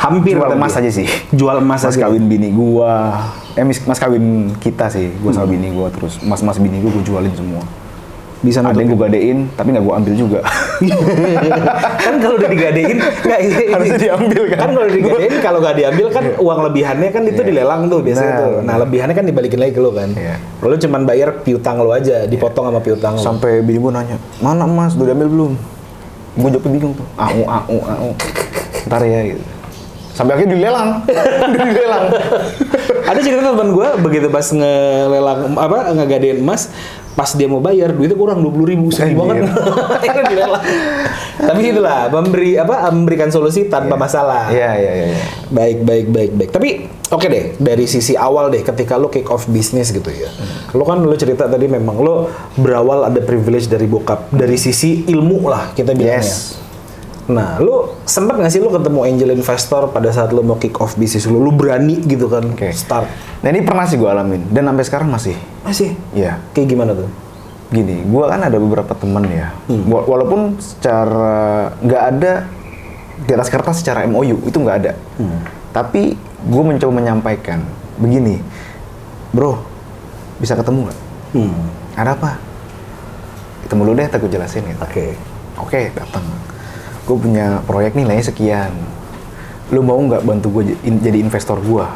Hampir 0.00 0.32
Jual 0.32 0.56
emas 0.56 0.72
aja 0.72 0.88
sih. 0.88 1.04
Jual 1.36 1.60
emas 1.60 1.84
Mas 1.84 1.92
aja. 1.92 2.08
kawin 2.08 2.24
bini 2.24 2.48
gua, 2.56 3.20
eh 3.52 3.60
mas 3.60 4.00
kawin 4.00 4.56
kita 4.56 4.88
sih, 4.88 5.12
gua 5.20 5.28
sama 5.36 5.52
bini 5.52 5.68
gua 5.76 5.92
terus 5.92 6.16
mas-mas 6.24 6.56
bini 6.56 6.80
gua 6.80 6.88
gua 6.88 7.04
jualin 7.04 7.34
semua. 7.36 7.60
Bisa 8.40 8.58
Ada 8.58 8.72
nutup. 8.72 8.80
yang 8.80 8.88
gua 8.90 9.00
gadein, 9.04 9.38
tapi 9.52 9.68
nggak 9.70 9.84
gua 9.84 9.94
ambil 9.96 10.14
juga. 10.16 10.40
kan 12.02 12.14
kalau 12.16 12.34
udah 12.34 12.48
digadein 12.48 12.96
nggak. 12.96 13.40
Harusnya 13.76 13.98
diambil 14.00 14.42
kan? 14.48 14.58
kalau 14.62 14.82
digadein 14.86 15.34
kalau 15.38 15.58
nggak 15.60 15.76
diambil 15.76 16.06
kan 16.08 16.24
uang 16.36 16.58
lebihannya 16.64 17.08
kan 17.10 17.22
itu 17.22 17.36
Iya. 17.38 17.48
dilelang 17.50 17.82
tuh 17.86 18.00
biasanya 18.00 18.32
Benar, 18.32 18.40
tuh 18.40 18.52
nah 18.62 18.74
lebihannya 18.78 19.12
kan 19.12 19.24
dibalikin 19.24 19.58
lagi 19.58 19.72
ke 19.72 19.80
lo 19.80 19.90
kan 19.90 20.08
Iya. 20.10 20.40
lo 20.58 20.72
cuman 20.74 21.00
bayar 21.04 21.28
piutang 21.38 21.76
lo 21.78 21.90
aja 21.90 22.24
dipotong 22.24 22.64
sama 22.66 22.80
piutang 22.80 23.12
lo 23.12 23.20
Sampai 23.20 23.60
bini 23.60 23.76
gua 23.76 23.92
nanya, 23.94 24.16
mana 24.38 24.64
emas, 24.64 24.94
udah 24.94 25.06
diambil 25.06 25.28
belum? 25.28 25.52
Gua 26.32 26.48
jawab 26.48 26.64
bingung 26.64 26.94
tuh, 26.94 27.06
au 27.14 27.40
au 27.42 27.78
au. 27.82 28.08
Ntar 28.86 29.02
ya 29.02 29.20
gitu. 29.26 29.42
Sampai 30.10 30.32
akhirnya 30.34 30.52
dilelang, 30.54 30.88
dilelang. 31.54 32.04
ada 33.02 33.18
cerita 33.18 33.42
teman 33.42 33.72
gue 33.72 33.88
begitu 34.00 34.26
pas 34.28 34.46
ngelelang 34.46 35.56
apa 35.56 35.90
ngegadein 35.92 36.38
emas 36.38 36.70
pas 37.20 37.36
dia 37.36 37.44
mau 37.44 37.60
bayar 37.60 37.92
duitnya 37.92 38.16
kurang 38.16 38.40
dua 38.40 38.48
puluh 38.48 38.64
ribu 38.72 38.88
sedih 38.88 39.12
Anjir. 39.12 39.44
banget 39.44 40.24
dilelang 40.32 40.64
tapi 41.40 41.62
itulah 41.72 42.08
memberi 42.08 42.56
apa 42.56 42.88
memberikan 42.88 43.28
solusi 43.28 43.68
tanpa 43.68 43.96
masalah 43.96 44.48
Iya 44.48 44.70
iya 44.76 44.92
iya. 44.92 45.06
iya. 45.12 45.24
Baik, 45.50 45.78
baik, 45.82 46.06
baik, 46.12 46.30
baik. 46.36 46.50
Tapi 46.52 46.68
oke 47.10 47.26
deh, 47.26 47.44
dari 47.58 47.88
sisi 47.88 48.14
awal 48.14 48.52
deh, 48.52 48.62
ketika 48.62 49.00
lo 49.00 49.08
kick 49.08 49.26
off 49.26 49.48
bisnis 49.48 49.90
gitu 49.90 50.08
ya. 50.12 50.30
Lo 50.76 50.84
kan 50.86 51.02
lo 51.02 51.14
cerita 51.16 51.48
tadi 51.48 51.66
memang 51.66 51.96
lo 51.98 52.28
berawal 52.54 53.08
ada 53.08 53.20
privilege 53.24 53.66
dari 53.66 53.88
bokap, 53.88 54.30
dari 54.30 54.54
sisi 54.60 55.08
ilmu 55.08 55.48
lah 55.48 55.72
kita 55.72 55.96
bilangnya. 55.96 56.22
Yes. 56.22 56.59
Nah, 57.30 57.62
lo 57.62 58.02
sempat 58.02 58.34
nggak 58.36 58.50
sih 58.50 58.58
lo 58.58 58.74
ketemu 58.74 59.06
angel 59.06 59.30
investor 59.32 59.86
pada 59.88 60.10
saat 60.10 60.34
lo 60.34 60.42
mau 60.42 60.58
kick 60.58 60.74
off 60.76 60.98
bisnis 60.98 61.24
lo? 61.24 61.38
Lo 61.38 61.54
berani 61.54 62.02
gitu 62.02 62.26
kan, 62.26 62.42
Oke. 62.42 62.74
start. 62.74 63.06
Nah 63.40 63.48
ini 63.48 63.62
pernah 63.62 63.86
sih 63.86 63.94
gua 63.94 64.12
alamin, 64.12 64.50
dan 64.50 64.66
sampai 64.66 64.84
sekarang 64.84 65.08
masih. 65.08 65.38
Masih? 65.62 65.94
Iya. 66.10 66.42
Kayak 66.50 66.68
gimana 66.68 66.92
tuh? 66.92 67.10
gini, 67.70 68.02
gua 68.10 68.26
kan 68.26 68.42
ada 68.42 68.58
beberapa 68.58 68.98
temen 68.98 69.30
ya, 69.30 69.54
Wa- 69.86 70.02
walaupun 70.02 70.58
secara 70.58 71.70
nggak 71.78 72.02
ada 72.02 72.32
di 73.22 73.30
atas 73.30 73.46
kertas 73.46 73.78
secara 73.78 74.02
MOU 74.10 74.42
itu 74.42 74.58
nggak 74.58 74.76
ada, 74.82 74.98
tapi 75.70 76.18
gue 76.50 76.62
mencoba 76.66 76.90
menyampaikan 76.90 77.62
begini, 77.94 78.42
bro, 79.30 79.62
bisa 80.42 80.58
ketemu 80.58 80.90
nggak? 80.90 80.98
Hmm. 81.30 81.62
Ada 81.94 82.10
apa? 82.18 82.30
Ketemu 83.62 83.80
lu 83.86 83.92
deh, 83.94 84.06
tak 84.10 84.18
gue 84.18 84.30
jelasin 84.34 84.66
gitu. 84.66 84.82
Oke. 84.82 85.14
Oke, 85.62 85.94
datang. 85.94 86.26
Gue 87.02 87.16
punya 87.16 87.60
proyek 87.64 87.94
nilainya 87.94 88.24
sekian. 88.24 88.72
Lu 89.70 89.80
mau 89.80 89.96
nggak 89.96 90.22
bantu 90.22 90.60
gue 90.60 90.74
jadi 90.82 91.18
investor 91.18 91.60
gua? 91.60 91.94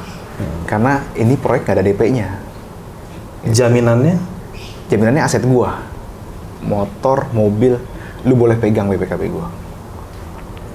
Karena 0.64 1.04
ini 1.14 1.34
proyek 1.34 1.64
nggak 1.64 1.76
ada 1.76 1.84
DP-nya. 1.84 2.28
Jaminannya? 3.44 4.16
jaminannya 4.84 5.24
aset 5.24 5.40
gua 5.42 5.80
motor 6.60 7.24
mobil 7.32 7.80
lu 8.20 8.34
boleh 8.36 8.52
pegang 8.54 8.84
BPKB 8.86 9.32
gua 9.32 9.48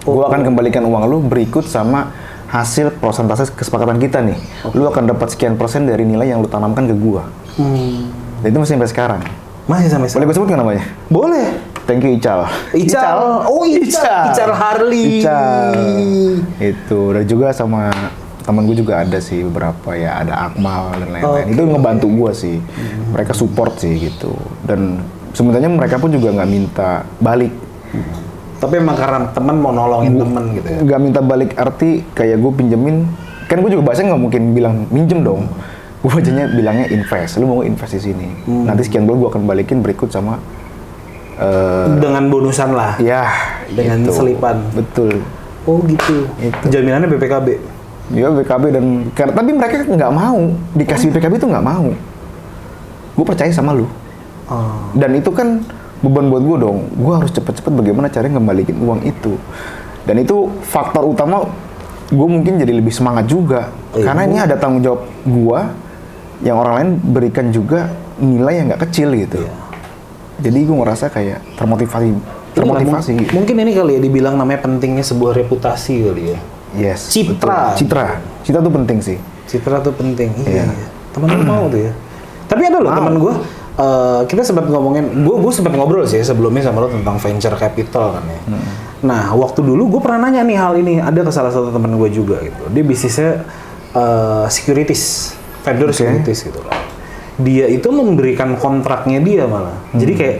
gua 0.02 0.34
akan 0.34 0.50
kembalikan 0.50 0.82
uang 0.82 1.06
lu 1.06 1.22
berikut 1.22 1.62
sama 1.62 2.10
hasil 2.50 2.90
persentase 2.92 3.54
kesepakatan 3.54 4.02
kita 4.02 4.26
nih 4.26 4.34
lu 4.74 4.90
akan 4.90 5.06
dapat 5.08 5.30
sekian 5.30 5.54
persen 5.54 5.86
dari 5.86 6.02
nilai 6.02 6.34
yang 6.34 6.42
lu 6.42 6.50
tanamkan 6.50 6.90
ke 6.90 6.96
gua 6.96 7.30
Hmm. 7.54 8.10
dan 8.40 8.50
itu 8.50 8.58
masih 8.58 8.74
sampai 8.80 8.90
sekarang 8.90 9.22
Masih 9.68 9.92
sampai 9.92 10.08
boleh 10.08 10.10
sekarang? 10.10 10.26
gue 10.26 10.36
sebut 10.38 10.48
nggak 10.48 10.62
namanya 10.64 10.84
Boleh. 11.06 11.48
Thank 11.90 12.06
you 12.06 12.14
Ical. 12.14 12.46
Ical. 12.78 13.50
Oh, 13.50 13.66
Ical. 13.66 14.30
Ical. 14.30 14.52
Harley. 14.54 15.26
Ical. 15.26 15.74
itu 16.62 17.00
dan 17.10 17.26
juga 17.26 17.50
sama 17.50 17.90
teman 18.46 18.66
gue 18.70 18.78
juga 18.78 19.02
ada 19.02 19.18
sih 19.18 19.42
beberapa 19.42 19.98
ya. 19.98 20.22
Ada 20.22 20.54
Akmal 20.54 20.94
dan 21.02 21.10
lain-lain. 21.18 21.46
Itu 21.50 21.62
ngebantu 21.66 22.08
gue 22.14 22.32
sih. 22.38 22.58
Mereka 23.10 23.34
support 23.34 23.82
sih 23.82 23.98
gitu. 23.98 24.38
Dan 24.62 25.02
sebenarnya 25.34 25.70
mereka 25.74 25.98
pun 25.98 26.14
juga 26.14 26.30
nggak 26.30 26.50
minta 26.50 27.02
balik. 27.18 27.54
Tapi 28.62 28.74
emang 28.78 28.98
karena 29.00 29.26
temen 29.34 29.56
mau 29.58 29.72
nolongin 29.72 30.20
temen 30.20 30.44
gitu 30.52 30.68
ya? 30.68 30.80
nggak 30.84 31.00
minta 31.00 31.22
balik 31.24 31.56
arti 31.58 32.06
kayak 32.14 32.38
gue 32.38 32.52
pinjemin. 32.54 33.10
Kan 33.50 33.66
gue 33.66 33.72
juga 33.74 33.82
bahasanya 33.90 34.14
nggak 34.14 34.24
mungkin 34.30 34.42
bilang 34.54 34.76
minjem 34.94 35.26
dong. 35.26 35.50
Gue 36.00 36.12
bacanya 36.12 36.46
bilangnya 36.54 36.86
invest. 36.92 37.42
Lu 37.42 37.50
mau 37.50 37.62
invest 37.66 37.98
di 37.98 38.02
sini. 38.14 38.28
Nanti 38.46 38.86
sekian 38.86 39.10
bulan 39.10 39.18
gue 39.26 39.30
akan 39.34 39.44
balikin 39.50 39.82
berikut 39.82 40.14
sama 40.14 40.38
eh 41.40 41.86
Dengan 41.98 42.24
bonusan 42.28 42.70
lah. 42.72 42.94
ya 42.98 43.32
Dengan 43.68 44.04
gitu. 44.04 44.12
selipan. 44.14 44.60
betul 44.72 45.24
Oh 45.64 45.80
gitu. 45.84 46.26
Itu. 46.38 46.64
Jaminannya 46.68 47.08
BPKB. 47.08 47.48
ya 48.10 48.26
BKB 48.28 48.64
dan 48.70 48.86
karena 49.12 49.32
tapi 49.32 49.50
mereka 49.52 49.86
nggak 49.86 50.12
mau 50.12 50.40
dikasih 50.74 51.10
BKB 51.10 51.34
itu 51.36 51.46
nggak 51.46 51.62
mau 51.64 51.94
gue 53.12 53.26
percaya 53.26 53.50
sama 53.50 53.72
lu 53.72 53.86
Oh. 54.50 54.90
dan 54.94 55.14
itu 55.14 55.30
kan 55.30 55.62
beban 56.00 56.26
buat 56.26 56.42
gue 56.42 56.58
dong 56.60 56.90
gue 56.90 57.14
harus 57.14 57.30
cepet-cepet 57.30 57.70
bagaimana 57.70 58.10
caranya 58.10 58.34
ngembalikin 58.36 58.82
uang 58.82 59.06
itu 59.06 59.38
dan 60.04 60.18
itu 60.18 60.50
faktor 60.64 61.06
utama 61.06 61.46
gue 62.08 62.28
mungkin 62.28 62.58
jadi 62.58 62.74
lebih 62.74 62.90
semangat 62.90 63.30
juga 63.30 63.70
Iya. 63.94 64.04
karena 64.04 64.22
ini 64.26 64.38
ada 64.40 64.58
tanggung 64.58 64.82
jawab 64.82 65.06
gue 65.22 65.60
yang 66.42 66.58
orang 66.58 66.74
lain 66.74 66.90
berikan 67.06 67.54
juga 67.54 67.94
nilai 68.18 68.58
yang 68.58 68.74
nggak 68.74 68.90
kecil 68.90 69.14
gitu 69.14 69.38
Iya. 69.38 69.54
Jadi 70.40 70.60
gue 70.60 70.78
ngerasa 70.78 71.06
kayak 71.08 71.40
termotivasi 71.56 72.10
termotivasi 72.52 73.12
Inilah, 73.12 73.24
mung- 73.24 73.36
Mungkin 73.44 73.56
ini 73.58 73.72
kali 73.72 73.92
ya 73.96 74.02
dibilang 74.02 74.36
namanya 74.36 74.60
pentingnya 74.62 75.04
sebuah 75.04 75.38
reputasi 75.38 75.94
kali 76.02 76.24
ya. 76.30 76.40
yes 76.76 77.10
Citra. 77.10 77.74
betul. 77.74 77.78
citra 77.78 78.06
citra 78.42 78.60
tuh 78.60 78.74
penting 78.74 79.00
sih 79.00 79.18
Citra 79.46 79.82
tuh 79.82 79.90
penting. 79.92 80.30
Iya. 80.40 80.62
Iya. 80.62 80.66
iya. 80.68 80.88
Temen 81.10 81.26
lu 81.28 81.42
mau 81.42 81.66
tuh 81.66 81.82
ya. 81.82 81.92
Tapi 82.46 82.62
ada 82.64 82.78
loh 82.78 82.88
Mau. 82.88 82.98
temen 82.98 83.16
gue. 83.18 83.34
eh, 83.76 84.22
kita 84.26 84.42
sempat 84.44 84.66
ngomongin, 84.66 85.06
gue 85.20 85.36
gue 85.40 85.50
sempat 85.50 85.72
ngobrol 85.72 86.04
sih 86.04 86.20
sebelumnya 86.20 86.62
sama 86.62 86.84
lo 86.84 86.90
tentang 86.90 87.18
venture 87.18 87.56
capital 87.56 88.14
kan 88.14 88.26
ya. 88.26 88.40
Hmm. 88.46 88.66
Nah 89.02 89.24
waktu 89.34 89.60
dulu 89.60 89.90
gue 89.90 90.02
pernah 90.04 90.22
nanya 90.22 90.44
nih 90.44 90.54
hal 90.54 90.74
ini 90.76 91.00
ada 91.00 91.18
ke 91.20 91.32
salah 91.32 91.50
satu 91.50 91.70
temen 91.70 91.96
gue 91.96 92.10
juga 92.10 92.38
gitu. 92.40 92.62
Dia 92.68 92.84
bisnisnya 92.84 93.42
eh, 93.90 94.46
securities, 94.48 95.34
vendor 95.62 95.90
Oke. 95.90 95.98
securities 95.98 96.40
gitu 96.44 96.60
loh. 96.60 96.74
Dia 97.40 97.66
itu 97.72 97.88
memberikan 97.90 98.60
kontraknya 98.60 99.24
dia 99.24 99.48
malah. 99.48 99.76
Hmm. 99.92 100.00
Jadi 100.00 100.14
kayak 100.16 100.38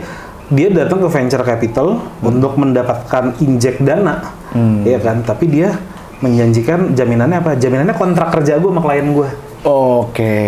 dia 0.50 0.68
datang 0.68 1.00
ke 1.00 1.08
venture 1.08 1.44
capital 1.46 2.02
untuk 2.20 2.58
mendapatkan 2.58 3.38
injek 3.38 3.80
dana, 3.80 4.34
Hmm. 4.50 4.82
ya 4.82 4.98
kan? 4.98 5.22
Tapi 5.22 5.46
dia 5.46 5.78
menjanjikan 6.20 6.92
jaminannya 6.92 7.40
apa? 7.40 7.56
Jaminannya 7.56 7.94
kontrak 7.94 8.34
kerja 8.34 8.58
gue 8.58 8.70
sama 8.70 8.82
klien 8.82 9.08
gue. 9.10 9.30
oke 9.60 10.40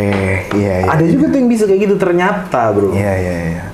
iya 0.56 0.74
iya 0.82 0.88
Ada 0.88 1.04
juga 1.04 1.28
tuh 1.28 1.38
yang 1.44 1.50
bisa 1.52 1.68
kayak 1.68 1.80
gitu 1.84 1.96
ternyata, 2.00 2.72
bro. 2.72 2.96
Iya 2.96 3.12
iya 3.14 3.36
iya. 3.52 3.64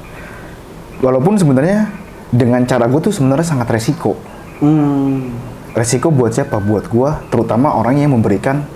Walaupun 0.99 1.38
sebenarnya 1.38 1.94
dengan 2.28 2.66
cara 2.66 2.90
gue 2.90 3.00
tuh 3.00 3.14
sebenarnya 3.14 3.47
sangat 3.47 3.70
resiko. 3.70 4.18
Hmm. 4.58 5.30
Resiko 5.78 6.11
buat 6.11 6.35
siapa? 6.35 6.58
Buat 6.58 6.90
gua, 6.90 7.23
terutama 7.30 7.70
orang 7.70 8.02
yang 8.02 8.11
memberikan 8.11 8.66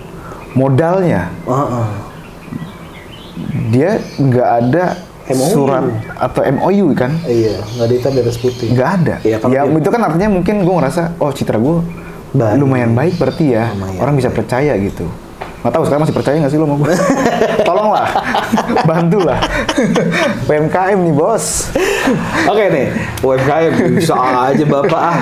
modalnya. 0.55 1.35
Heeh. 1.45 1.87
Dia 3.69 3.91
nggak 4.17 4.49
ada 4.61 4.85
MOU. 5.29 5.49
surat 5.49 5.85
atau 6.15 6.43
MOU 6.43 6.87
kan? 6.93 7.15
Iya, 7.25 7.63
nggak 7.63 7.87
ada 7.87 7.95
hitam 7.95 8.13
di 8.13 8.21
atas 8.21 8.37
putih. 8.37 8.69
nggak 8.71 8.91
ada. 9.01 9.15
Kalau 9.39 9.51
ya 9.51 9.63
dia- 9.65 9.79
itu 9.79 9.89
kan 9.89 10.01
artinya 10.03 10.29
mungkin 10.31 10.55
gue 10.61 10.75
ngerasa 10.75 11.03
oh 11.17 11.31
citra 11.31 11.57
gue 11.57 11.77
Baik. 12.33 12.59
lumayan 12.59 12.93
baik 12.93 13.17
berarti 13.17 13.53
ya. 13.53 13.71
Lumayan 13.71 13.97
orang 13.99 14.15
bisa 14.17 14.29
percaya 14.29 14.75
gitu. 14.77 15.07
Nggak 15.63 15.73
tahu 15.73 15.83
sekarang 15.87 16.03
masih 16.03 16.17
percaya 16.17 16.37
nggak 16.43 16.51
sih 16.51 16.59
lo 16.59 16.67
sama 16.67 16.77
gue 16.77 16.95
tolonglah. 17.69 18.09
Bantulah. 18.89 19.39
PMKM 20.45 20.99
nih 20.99 21.15
bos. 21.15 21.71
Oke 22.45 22.65
nih, 22.67 22.87
UMKM 23.23 23.95
bisa 23.95 24.15
aja 24.19 24.65
bapak 24.67 25.01
ah. 25.01 25.19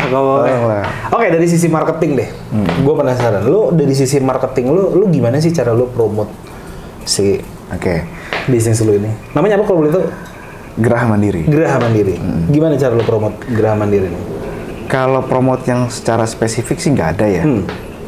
Oke 1.12 1.28
dari 1.28 1.44
sisi 1.44 1.68
marketing 1.68 2.16
deh, 2.16 2.28
gue 2.80 2.94
penasaran. 2.96 3.44
Lu 3.44 3.68
dari 3.70 3.92
sisi 3.92 4.16
marketing 4.18 4.72
lu, 4.72 4.96
lu 4.96 5.04
gimana 5.08 5.36
sih 5.36 5.52
cara 5.52 5.70
lu 5.70 5.86
promote 5.86 6.32
si 7.04 7.36
oke 7.70 7.94
bisnis 8.46 8.80
lu 8.80 8.94
ini? 8.94 9.10
Namanya 9.30 9.56
apa 9.56 9.64
kalau 9.64 9.78
boleh 9.80 9.92
tahu? 9.92 10.04
Geraha 10.76 11.06
Mandiri 11.06 11.42
Geraha 11.44 11.76
Mandiri. 11.78 12.16
Gimana 12.46 12.74
cara 12.74 12.92
lu 12.92 13.02
promote 13.02 13.36
Geraha 13.46 13.76
Mandiri 13.76 14.06
ini? 14.06 14.20
Kalau 14.86 15.22
promote 15.22 15.62
yang 15.64 15.86
secara 15.86 16.24
spesifik 16.24 16.78
sih 16.78 16.90
nggak 16.90 17.08
ada 17.14 17.26
ya. 17.26 17.42
Hmm. 17.42 17.62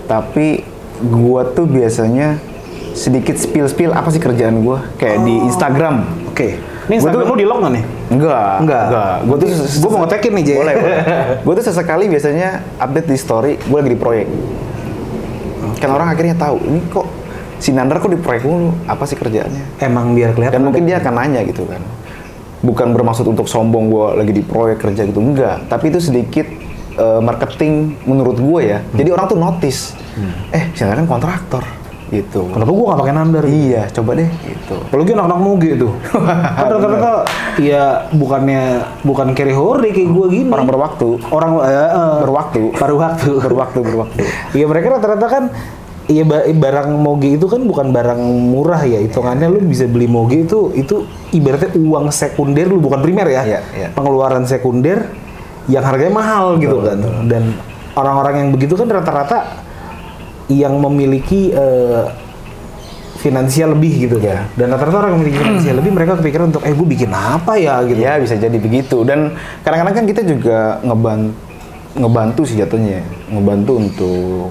Tapi 0.05 0.67
gua 1.01 1.47
tuh 1.47 1.65
biasanya 1.65 2.39
sedikit 2.93 3.35
spill-spill 3.35 3.91
apa 3.91 4.09
sih 4.09 4.19
kerjaan 4.19 4.61
gua 4.61 4.91
kayak 4.95 5.23
di 5.23 5.35
Oh. 5.37 5.47
Instagram. 5.47 6.07
Oke. 6.29 6.59
Ini 6.83 6.91
Gua 6.91 6.95
Instagram 6.99 7.23
tuh- 7.23 7.31
lu 7.31 7.39
di 7.39 7.47
lock 7.47 7.59
nggak 7.61 7.73
nih? 7.73 7.85
Enggak, 8.11 8.55
Enggak. 8.61 9.15
Gua 9.23 9.37
tuh 9.37 9.49
Gua 9.79 9.89
mau 9.89 10.01
ngetekin 10.03 10.33
nih, 10.33 10.45
Jay. 10.45 10.57
Boleh, 10.59 10.75
boleh. 10.77 10.99
Gua 11.47 11.53
tuh 11.55 11.65
sesekali 11.65 12.05
biasanya 12.07 12.49
update 12.77 13.07
di 13.07 13.17
story 13.17 13.53
gua 13.65 13.79
lagi 13.79 13.91
di 13.91 14.01
proyek. 14.01 14.27
Kan 15.79 15.91
orang 15.91 16.09
akhirnya 16.09 16.35
tahu, 16.37 16.63
ini 16.63 16.79
kok 16.89 17.07
si 17.63 17.71
Nandar 17.71 18.03
kok 18.03 18.11
di 18.11 18.19
proyek 18.19 18.43
mulu, 18.43 18.75
apa 18.91 19.07
sih 19.07 19.15
kerjaannya? 19.15 19.79
Emang 19.79 20.19
biar 20.19 20.35
kelihatan. 20.35 20.59
Dan 20.59 20.63
mungkin 20.67 20.83
dia 20.83 20.99
akan 20.99 21.15
nanya 21.15 21.47
gitu 21.47 21.63
kan. 21.71 21.79
Bukan 22.67 22.91
bermaksud 22.91 23.27
untuk 23.31 23.47
sombong 23.47 23.87
gue 23.87 24.07
lagi 24.19 24.33
di 24.35 24.43
proyek 24.43 24.83
kerja 24.83 25.07
gitu, 25.07 25.23
enggak. 25.23 25.71
Tapi 25.71 25.95
itu 25.95 26.03
sedikit 26.03 26.47
eh, 26.99 27.21
marketing 27.23 28.03
menurut 28.11 28.43
gue 28.43 28.61
ya. 28.67 28.79
Jadi 28.91 29.09
orang 29.15 29.27
tuh 29.31 29.39
notice, 29.39 29.95
eh 30.51 30.75
Chandra 30.75 30.99
kan 30.99 31.07
kontraktor 31.07 31.63
gitu. 32.13 32.45
Kenapa 32.53 32.69
gua 32.69 32.85
nggak 32.93 33.01
pakai 33.01 33.15
nandar? 33.17 33.45
Iya, 33.49 33.83
coba 33.89 34.11
deh 34.21 34.29
gitu. 34.45 34.77
Apalagi 34.85 35.11
anak-anak 35.17 35.41
moge 35.41 35.71
tuh. 35.81 35.93
kan 36.13 36.69
rata-rata 36.69 37.13
ya 37.57 38.05
bukannya 38.13 38.85
bukan 39.01 39.33
carry 39.33 39.57
hore 39.57 39.89
kayak 39.97 40.13
gua 40.13 40.27
gini. 40.29 40.53
Orang 40.53 40.69
berwaktu, 40.69 41.09
orang 41.33 41.53
eh, 41.65 42.21
berwaktu, 42.29 42.63
paruh 42.77 43.01
waktu. 43.01 43.31
berwaktu, 43.41 43.79
berwaktu. 43.81 44.23
Iya 44.53 44.69
mereka 44.69 45.01
rata-rata 45.01 45.27
kan 45.27 45.45
Iya 46.13 46.25
ba- 46.29 46.45
barang 46.45 46.93
moge 46.93 47.41
itu 47.41 47.49
kan 47.49 47.65
bukan 47.65 47.89
barang 47.89 48.21
murah 48.21 48.85
ya 48.85 49.01
hitungannya 49.01 49.49
lu 49.49 49.65
bisa 49.65 49.89
beli 49.89 50.05
moge 50.05 50.45
itu 50.45 50.69
itu 50.77 51.09
ibaratnya 51.33 51.73
uang 51.73 52.13
sekunder 52.13 52.69
lu 52.69 52.85
bukan 52.85 53.01
primer 53.01 53.33
ya. 53.33 53.43
Iya, 53.49 53.61
iya. 53.73 53.89
pengeluaran 53.97 54.45
sekunder 54.45 55.09
yang 55.73 55.81
harganya 55.81 56.13
mahal 56.13 56.61
gitu 56.61 56.85
kan. 56.85 57.01
dan 57.33 57.57
orang-orang 57.97 58.35
yang 58.45 58.49
begitu 58.53 58.77
kan 58.77 58.93
rata-rata 58.93 59.65
yang 60.53 60.77
memiliki 60.77 61.55
eh, 61.55 62.05
finansial 63.25 63.73
lebih 63.73 64.11
gitu. 64.11 64.21
Kan 64.21 64.53
dan 64.59 64.69
rata-rata 64.69 65.07
orang 65.07 65.11
yang 65.17 65.21
memiliki 65.25 65.39
finansial 65.41 65.75
lebih 65.81 65.93
mereka 65.97 66.13
kepikiran 66.21 66.53
untuk 66.53 66.63
eh 66.69 66.75
gue 66.77 66.89
bikin 66.93 67.09
apa 67.09 67.57
ya? 67.57 67.81
gitu. 67.89 67.97
Ya 67.97 68.21
bisa 68.21 68.37
jadi 68.37 68.59
begitu. 68.61 69.01
Dan 69.09 69.33
kadang-kadang 69.65 69.97
kan 70.03 70.05
kita 70.05 70.23
juga 70.29 70.59
ngeban 70.85 71.33
ngebantu 71.93 72.43
sih 72.49 72.57
jatuhnya, 72.61 73.01
ngebantu 73.33 73.73
untuk 73.81 74.49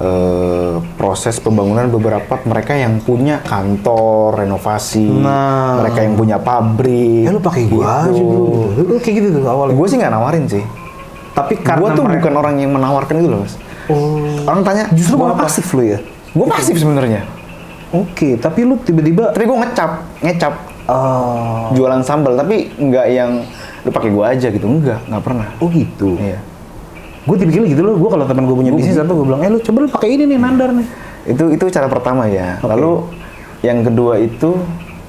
eh, 0.00 0.74
proses 0.96 1.36
pembangunan 1.36 1.86
beberapa 1.86 2.40
mereka 2.42 2.72
yang 2.72 2.98
punya 2.98 3.38
kantor 3.40 4.40
renovasi, 4.40 5.04
Nah. 5.04 5.76
mereka 5.78 6.00
yang 6.00 6.14
punya 6.14 6.36
pabrik. 6.36 7.24
ya 7.24 7.30
lu 7.30 7.38
pakai 7.38 7.62
gua 7.66 7.84
aja 8.02 8.10
gitu. 8.10 8.24
bro 8.74 8.88
lu 8.88 8.96
kayak 8.96 9.14
gitu 9.14 9.28
tuh 9.36 9.44
awalnya 9.44 9.74
Gue 9.74 9.86
sih 9.86 9.96
nggak 9.96 10.10
nawarin 10.10 10.44
sih. 10.46 10.64
tapi 11.30 11.54
karena 11.56 11.78
Gue 11.78 11.88
tuh 11.92 12.02
mereka- 12.02 12.16
bukan 12.18 12.34
orang 12.34 12.54
yang 12.56 12.70
menawarkan 12.70 13.14
itu 13.16 13.28
loh 13.28 13.40
mas. 13.40 13.54
oh 13.86 14.40
Orang 14.42 14.62
tanya, 14.62 14.84
justru 14.90 15.14
"Gua 15.14 15.24
malah 15.26 15.36
apa?" 15.36 15.44
pasif 15.46 15.66
lu 15.70 15.84
ya 15.84 15.98
Gue 16.30 16.46
pasif 16.46 16.74
sebenarnya. 16.74 17.26
Oke, 17.90 18.34
tapi 18.36 18.62
lu 18.62 18.78
tiba-tiba 18.78 19.30
Tapi 19.30 19.44
gue 19.44 19.58
ngecap, 19.58 19.90
ngecap 20.20 20.54
oh, 20.86 21.70
jualan 21.72 22.00
sambal, 22.00 22.34
tapi 22.34 22.70
nggak 22.72 23.06
yang 23.08 23.42
lu 23.80 23.90
pakai 23.90 24.08
gue 24.08 24.24
aja 24.24 24.46
gitu, 24.48 24.64
enggak, 24.64 25.02
nggak 25.04 25.22
pernah. 25.22 25.48
oh 25.56 25.68
gitu. 25.68 26.14
Iya. 26.16 26.38
Gue 27.28 27.36
tipikal 27.36 27.64
gitu 27.68 27.82
loh. 27.84 27.94
Gue 28.00 28.10
kalau 28.12 28.24
teman 28.24 28.48
gue 28.48 28.56
punya 28.56 28.72
bisnis 28.72 28.96
apa 28.96 29.12
gue 29.12 29.26
bilang, 29.26 29.40
"Eh 29.44 29.50
lu 29.52 29.58
coba 29.60 29.78
lu 29.84 29.88
pakai 29.92 30.08
ini 30.16 30.24
nih 30.24 30.38
nandar 30.40 30.70
nih." 30.72 30.86
Itu 31.28 31.52
itu 31.52 31.64
cara 31.68 31.86
pertama 31.86 32.24
ya. 32.26 32.56
Oke. 32.64 32.72
Lalu 32.72 32.92
yang 33.60 33.84
kedua 33.84 34.16
itu 34.16 34.56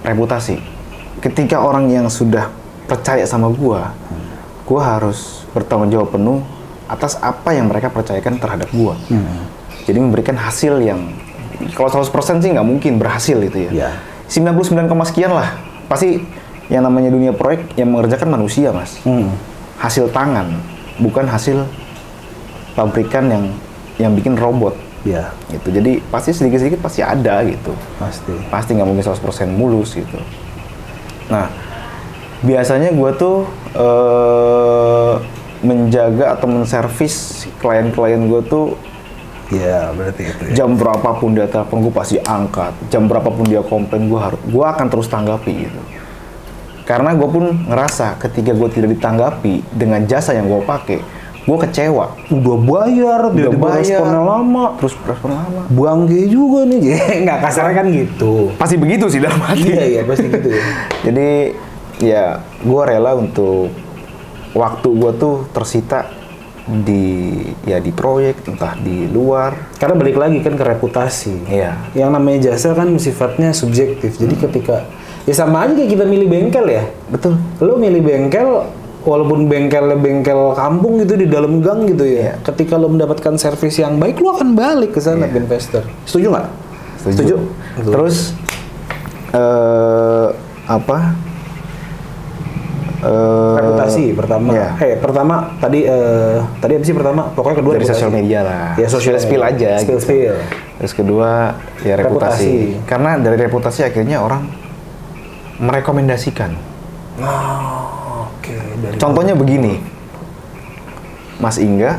reputasi. 0.04 0.60
Ketika 1.24 1.64
orang 1.64 1.88
yang 1.88 2.12
sudah 2.12 2.52
percaya 2.90 3.24
sama 3.24 3.48
gua, 3.48 3.96
gua 4.68 4.82
harus 4.98 5.48
bertanggung 5.56 5.94
jawab 5.94 6.12
penuh 6.12 6.44
atas 6.92 7.16
apa 7.24 7.56
yang 7.56 7.72
mereka 7.72 7.88
percayakan 7.88 8.36
terhadap 8.42 8.68
gua. 8.76 9.00
Hmm. 9.08 9.48
Jadi 9.88 9.98
memberikan 10.02 10.36
hasil 10.36 10.84
yang 10.84 11.16
kalau 11.78 11.88
100% 11.88 12.42
sih 12.42 12.50
nggak 12.52 12.68
mungkin 12.68 13.00
berhasil 13.00 13.38
itu 13.40 13.70
ya. 13.70 13.72
Iya. 13.72 13.90
99, 14.28 14.88
koma 14.88 15.04
sekian 15.08 15.32
lah. 15.32 15.56
Pasti 15.88 16.24
yang 16.72 16.88
namanya 16.88 17.12
dunia 17.12 17.36
proyek 17.36 17.76
yang 17.76 17.92
mengerjakan 17.92 18.32
manusia, 18.32 18.72
Mas. 18.72 18.96
Hmm. 19.04 19.32
Hasil 19.80 20.08
tangan, 20.12 20.48
bukan 21.04 21.28
hasil 21.28 21.68
pabrikan 22.78 23.28
yang 23.30 23.46
yang 24.00 24.12
bikin 24.16 24.36
robot 24.40 24.74
Ya, 25.02 25.34
gitu. 25.50 25.74
Jadi 25.74 25.98
pasti 26.14 26.30
sedikit-sedikit 26.30 26.78
pasti 26.78 27.02
ada 27.02 27.42
gitu. 27.42 27.74
pasti. 27.98 28.38
Pasti 28.54 28.78
nggak 28.78 28.86
mungkin 28.86 29.02
100% 29.02 29.50
mulus 29.50 29.98
gitu. 29.98 30.20
Nah, 31.26 31.50
biasanya 32.46 32.94
gue 32.94 33.12
tuh 33.18 33.50
eh, 33.74 35.14
menjaga 35.66 36.38
atau 36.38 36.48
menservis 36.50 37.46
klien-klien 37.62 38.30
gue 38.30 38.42
tuh 38.46 38.78
Ya, 39.52 39.92
berarti 39.92 40.32
itu 40.32 40.44
ya. 40.48 40.64
jam 40.64 40.80
berapapun 40.80 41.36
dia 41.36 41.44
telepon 41.44 41.84
gue 41.84 41.92
pasti 41.92 42.16
angkat. 42.24 42.72
Jam 42.88 43.12
berapapun 43.12 43.44
dia 43.44 43.60
komplain 43.60 44.08
gue 44.08 44.16
harus, 44.16 44.40
gue 44.48 44.64
akan 44.64 44.88
terus 44.88 45.12
tanggapi 45.12 45.68
gitu. 45.68 45.82
Karena 46.88 47.12
gue 47.12 47.28
pun 47.28 47.68
ngerasa 47.68 48.16
ketika 48.16 48.56
gue 48.56 48.70
tidak 48.72 48.96
ditanggapi 48.96 49.60
dengan 49.76 50.08
jasa 50.08 50.40
yang 50.40 50.48
gue 50.48 50.64
pakai, 50.64 51.04
gue 51.42 51.58
kecewa. 51.58 52.06
Udah 52.30 52.58
bayar, 52.62 53.20
Udah 53.28 53.34
tiba-tiba 53.34 53.66
bayar. 53.66 53.82
responnya 53.82 54.22
lama. 54.22 54.66
Terus 54.78 54.94
respon 55.02 55.30
lama. 55.34 55.62
Bangke 55.74 56.22
juga 56.30 56.60
nih, 56.70 56.80
nggak 57.26 57.40
kasarnya 57.42 57.76
kan 57.82 57.88
gitu. 57.90 58.34
Pasti 58.62 58.76
begitu 58.78 59.10
sih 59.10 59.18
dalam 59.18 59.42
hati. 59.42 59.66
iya, 59.66 59.84
iya, 59.86 60.02
pasti 60.06 60.30
gitu 60.30 60.50
ya. 60.54 60.62
Jadi 61.10 61.30
ya 62.02 62.24
gue 62.62 62.82
rela 62.86 63.18
untuk 63.18 63.74
waktu 64.54 64.88
gue 64.90 65.12
tuh 65.18 65.36
tersita 65.54 66.10
di 66.62 67.42
ya 67.66 67.82
di 67.82 67.90
proyek 67.90 68.46
entah 68.46 68.78
di 68.78 69.10
luar. 69.10 69.74
Karena 69.82 69.98
balik 69.98 70.18
lagi 70.22 70.46
kan 70.46 70.54
ke 70.54 70.62
reputasi. 70.64 71.50
Iya. 71.50 71.74
Yang 71.98 72.10
namanya 72.14 72.40
jasa 72.54 72.78
kan 72.78 72.94
sifatnya 73.02 73.50
subjektif. 73.50 74.16
Jadi 74.22 74.38
ketika 74.38 74.86
ya 75.26 75.34
sama 75.34 75.66
aja 75.66 75.74
kayak 75.74 75.90
kita 75.90 76.06
milih 76.06 76.30
bengkel 76.30 76.70
ya. 76.70 76.86
Betul. 77.10 77.42
Lo 77.58 77.82
milih 77.82 78.06
bengkel 78.06 78.70
walaupun 79.02 79.50
bengkelnya 79.50 79.98
bengkel 79.98 80.54
kampung 80.54 81.02
gitu 81.02 81.18
di 81.18 81.28
dalam 81.30 81.62
gang 81.62 81.90
gitu 81.90 82.06
ya. 82.06 82.14
Iya. 82.14 82.34
Ketika 82.46 82.78
lo 82.78 82.90
mendapatkan 82.90 83.34
servis 83.38 83.78
yang 83.82 83.98
baik 83.98 84.22
lo 84.22 84.38
akan 84.38 84.54
balik 84.54 84.94
ke 84.94 85.02
sana 85.02 85.26
ke 85.30 85.38
investor. 85.42 85.86
Setuju 86.06 86.28
nggak? 86.34 86.48
Setuju. 87.02 87.36
Betul. 87.82 87.92
Terus 87.98 88.16
eh 89.32 90.28
apa? 90.70 90.98
Eh, 93.02 93.56
reputasi 93.58 94.14
pertama. 94.14 94.54
Iya. 94.54 94.70
Eh 94.78 94.94
pertama 95.02 95.58
tadi 95.58 95.82
eh 95.90 96.38
tadi 96.62 96.78
apa 96.78 96.86
sih 96.86 96.94
pertama? 96.94 97.22
Pokoknya 97.34 97.58
kedua 97.66 97.74
Dari 97.82 97.90
sosial 97.90 98.14
media 98.14 98.40
lah. 98.46 98.66
Ya 98.78 98.86
sosial 98.86 99.18
Spill-spill 99.18 99.42
media. 99.42 99.74
aja 99.74 99.82
Spill 99.82 99.98
gitu. 99.98 100.06
spill. 100.06 100.36
Terus 100.78 100.94
kedua 100.94 101.30
ya 101.82 101.98
reputasi. 101.98 102.78
Reputasi. 102.78 102.86
Karena 102.86 103.18
dari 103.18 103.38
reputasi 103.42 103.82
akhirnya 103.82 104.22
orang 104.22 104.46
merekomendasikan. 105.58 106.54
Oh. 107.22 108.01
Dari 108.82 108.98
Contohnya 108.98 109.34
begini, 109.34 109.78
Mas 111.38 111.58
Ingga, 111.58 111.98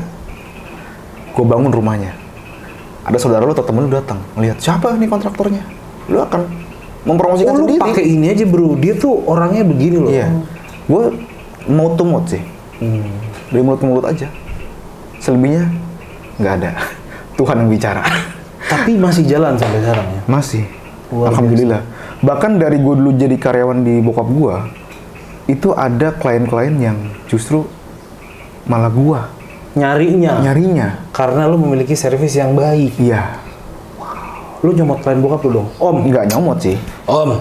gue 1.32 1.44
bangun 1.44 1.70
rumahnya. 1.70 2.14
Ada 3.02 3.18
saudara 3.18 3.42
lu 3.42 3.50
atau 3.50 3.62
temen 3.62 3.86
lu 3.86 3.90
datang, 3.90 4.22
ngelihat 4.34 4.58
siapa 4.58 4.94
nih 4.94 5.06
kontraktornya, 5.06 5.62
lu 6.06 6.18
akan 6.18 6.46
mempromosikan 7.02 7.50
Oh, 7.50 7.58
lu 7.58 7.66
sendiri. 7.66 7.82
pakai 7.82 8.04
ini 8.06 8.30
aja 8.30 8.46
bro. 8.46 8.78
Dia 8.78 8.94
tuh 8.94 9.26
orangnya 9.26 9.66
begini 9.66 9.96
loh. 9.98 10.10
Iya, 10.10 10.30
gue 10.86 11.02
mau 11.66 11.94
to 11.94 12.06
mouth 12.06 12.30
sih, 12.30 12.42
Hmm. 12.78 13.02
dari 13.50 13.62
mulut 13.62 13.78
ke 13.78 13.86
mulut 13.86 14.06
aja. 14.06 14.30
Selebihnya 15.18 15.66
nggak 16.38 16.54
ada. 16.62 16.70
Tuhan 17.38 17.66
yang 17.66 17.70
bicara. 17.70 18.06
Tapi 18.62 18.94
masih 18.94 19.26
jalan 19.26 19.58
sampai 19.58 19.82
sekarang 19.82 20.06
ya. 20.06 20.20
Masih. 20.30 20.64
Luar 21.10 21.34
Alhamdulillah. 21.34 21.82
Bahkan 22.22 22.56
dari 22.56 22.78
gue 22.78 22.94
dulu 22.94 23.10
jadi 23.12 23.34
karyawan 23.34 23.82
di 23.82 23.98
bokap 23.98 24.24
gue, 24.24 24.54
itu 25.44 25.74
ada 25.74 26.14
klien-klien 26.14 26.74
yang 26.76 26.98
justru 27.26 27.66
malah 28.64 28.88
gua 28.88 29.20
Nyarinya. 29.72 30.44
nyarinya. 30.44 30.88
Karena 31.16 31.48
lu 31.48 31.57
memiliki 31.57 31.96
servis 31.96 32.37
yang 32.37 32.52
baik. 32.52 32.92
Iya, 33.00 33.40
Lu 34.61 34.70
nyomot 34.70 35.00
klien 35.00 35.18
bokap 35.18 35.42
lu 35.42 35.64
dong. 35.64 35.68
Om. 35.81 35.96
nggak 36.12 36.28
nyomot 36.31 36.61
sih. 36.61 36.76
Om. 37.09 37.40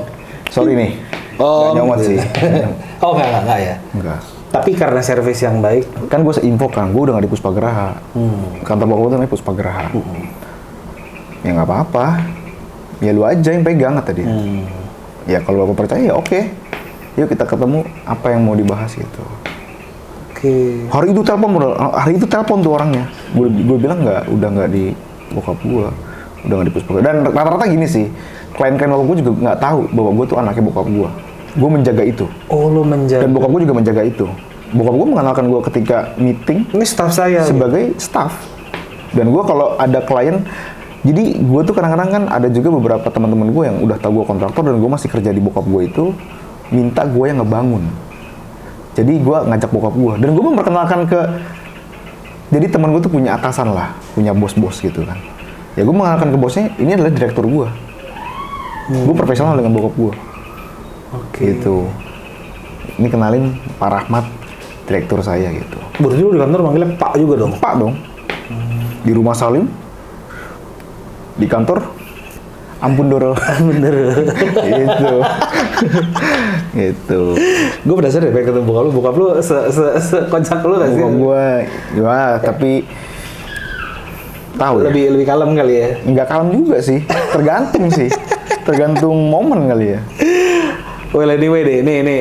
Sorry 0.49 0.73
nih. 0.75 0.91
Oh, 1.41 1.73
Nggak 1.73 1.75
nyomot 1.81 1.99
sih. 2.05 2.17
oh 3.01 3.17
enggak, 3.17 3.27
enggak, 3.33 3.41
enggak 3.41 3.59
ya. 3.59 3.75
Enggak. 3.97 4.19
Tapi 4.51 4.71
karena 4.77 5.01
servis 5.01 5.41
yang 5.41 5.57
baik, 5.57 5.89
Kan 6.05 6.21
gue 6.21 6.35
seinfo 6.37 6.69
kan, 6.69 6.93
gue 6.93 7.01
udah 7.01 7.17
gak 7.17 7.25
di 7.25 7.31
Puspageraha. 7.33 7.97
Hmm. 8.13 8.61
Kantor 8.61 8.85
bokap 8.85 8.99
gue 9.01 9.09
tuh 9.09 9.15
namanya 9.17 9.31
Puspageraha. 9.33 9.83
Ya 11.41 11.49
nggak 11.57 11.65
apa-apa. 11.65 12.07
Ya 13.01 13.09
lu 13.17 13.25
aja 13.25 13.49
yang 13.57 13.65
pegang 13.65 13.97
kata 13.97 14.11
dia. 14.13 14.27
Hmm. 14.29 14.69
Ya 15.25 15.41
kalau 15.41 15.65
aku 15.65 15.73
percaya 15.73 16.03
ya 16.03 16.13
oke. 16.13 16.45
Yuk 17.19 17.27
kita 17.27 17.43
ketemu 17.43 17.83
apa 18.07 18.31
yang 18.31 18.41
mau 18.47 18.55
dibahas 18.55 18.95
gitu. 18.95 19.23
oke. 20.31 20.55
Hari 20.89 21.07
itu 21.11 21.21
telepon 21.21 21.49
bro, 21.53 21.69
hari 21.75 22.15
itu 22.15 22.25
telepon 22.25 22.63
tuh 22.63 22.71
orangnya. 22.79 23.03
Gue 23.35 23.51
gue 23.51 23.77
bilang 23.77 23.99
nggak, 23.99 24.31
udah 24.31 24.49
nggak 24.49 24.69
di 24.71 24.95
bokap 25.35 25.59
gue, 25.59 25.87
udah 26.47 26.53
nggak 26.55 26.67
di 26.71 26.73
Puspageraha. 26.73 27.03
Dan 27.05 27.15
rata-rata 27.27 27.65
gini 27.67 27.85
sih, 27.85 28.05
klien-klien 28.55 28.89
bokap 28.89 29.05
gue 29.11 29.17
juga 29.21 29.31
nggak 29.51 29.59
tahu 29.59 29.79
bahwa 29.91 30.09
gue 30.15 30.25
tuh 30.31 30.37
anaknya 30.39 30.63
bokap 30.71 30.87
gue. 30.87 31.09
Gue 31.51 31.69
menjaga 31.69 32.03
itu. 32.07 32.25
Oh, 32.47 32.71
lo 32.71 32.81
menjaga. 32.87 33.27
Dan 33.27 33.35
bokap 33.35 33.49
gue 33.51 33.61
juga 33.67 33.75
menjaga 33.75 34.01
itu. 34.07 34.25
Bokap 34.71 34.95
gue 34.95 35.07
mengenalkan 35.11 35.45
gue 35.51 35.61
ketika 35.67 35.97
meeting 36.15 36.63
Ini 36.71 36.85
staff 36.87 37.11
saya. 37.11 37.43
sebagai 37.43 37.91
staff. 37.99 38.31
Dan 39.11 39.35
gue 39.35 39.43
kalau 39.43 39.75
ada 39.75 39.99
klien, 39.99 40.47
jadi 41.03 41.43
gue 41.43 41.61
tuh 41.67 41.75
kadang-kadang 41.75 42.09
kan 42.09 42.23
ada 42.31 42.47
juga 42.47 42.71
beberapa 42.71 43.03
teman-teman 43.11 43.51
gue 43.51 43.63
yang 43.67 43.77
udah 43.83 43.99
tahu 43.99 44.23
gue 44.23 44.25
kontraktor 44.31 44.63
dan 44.63 44.79
gue 44.79 44.87
masih 44.87 45.11
kerja 45.11 45.35
di 45.35 45.43
bokap 45.43 45.67
gue 45.67 45.81
itu 45.91 46.05
minta 46.71 47.03
gue 47.05 47.25
yang 47.27 47.43
ngebangun. 47.43 47.83
Jadi 48.91 49.23
gue 49.23 49.37
ngajak 49.47 49.71
bokap 49.71 49.95
gue 49.95 50.13
dan 50.19 50.29
gue 50.35 50.43
memperkenalkan 50.43 50.99
ke 51.07 51.19
jadi 52.51 52.67
teman 52.67 52.91
gue 52.91 52.99
tuh 52.99 53.11
punya 53.11 53.39
atasan 53.39 53.71
lah, 53.71 53.95
punya 54.11 54.35
bos-bos 54.35 54.83
gitu 54.83 55.07
kan. 55.07 55.15
Ya 55.79 55.87
gue 55.87 55.95
mengenalkan 55.95 56.35
ke 56.35 56.37
bosnya, 56.39 56.67
ini 56.75 56.99
adalah 56.99 57.11
direktur 57.15 57.47
gue. 57.47 57.67
Gue 58.91 59.15
profesional 59.15 59.55
dengan 59.55 59.71
bokap 59.71 59.95
gue. 59.95 60.13
Oke. 61.15 61.55
Gitu. 61.55 61.87
Ini 62.99 63.07
kenalin 63.07 63.55
Pak 63.79 63.87
Rahmat, 63.87 64.27
direktur 64.83 65.23
saya 65.23 65.47
gitu. 65.55 65.79
Berarti 66.03 66.19
lu 66.19 66.35
di 66.35 66.39
kantor 66.43 66.59
manggilnya 66.67 66.91
Pak 66.99 67.11
juga 67.15 67.33
dong. 67.39 67.55
Pak 67.55 67.73
dong. 67.79 67.93
Di 69.07 69.11
rumah 69.15 69.31
Salim. 69.31 69.71
Di 71.39 71.47
kantor. 71.47 72.00
Ampun 72.81 73.13
Doro. 73.13 73.37
Bener. 73.69 74.25
gitu. 74.65 75.13
gitu. 76.81 77.21
gue 77.85 77.95
penasaran 77.95 78.25
deh 78.25 78.31
pengen 78.33 78.45
ketemu 78.49 78.65
bokap 78.65 78.83
lu. 78.83 78.89
Bokap 78.89 79.15
lu 79.15 79.27
se 79.45 79.57
se 79.69 79.85
se 80.01 80.17
kocak 80.27 80.59
lu 80.65 80.75
gak 80.81 80.89
sih? 80.97 81.03
Gue, 81.05 81.45
ya 82.01 82.41
tapi 82.41 82.71
tahu 84.57 84.75
ya. 84.81 84.85
Lebih 84.89 85.05
lebih 85.17 85.25
kalem 85.29 85.49
kali 85.53 85.73
ya. 85.77 85.89
Nggak 86.09 86.27
kalem 86.27 86.47
juga 86.57 86.77
sih. 86.81 86.99
Tergantung 87.05 87.85
sih. 87.93 88.09
Tergantung 88.65 89.29
momen 89.29 89.69
kali 89.69 89.97
ya. 89.97 89.99
Well 91.11 91.27
anyway 91.27 91.67
deh, 91.67 91.83
ini 91.83 91.93
ini 92.01 92.15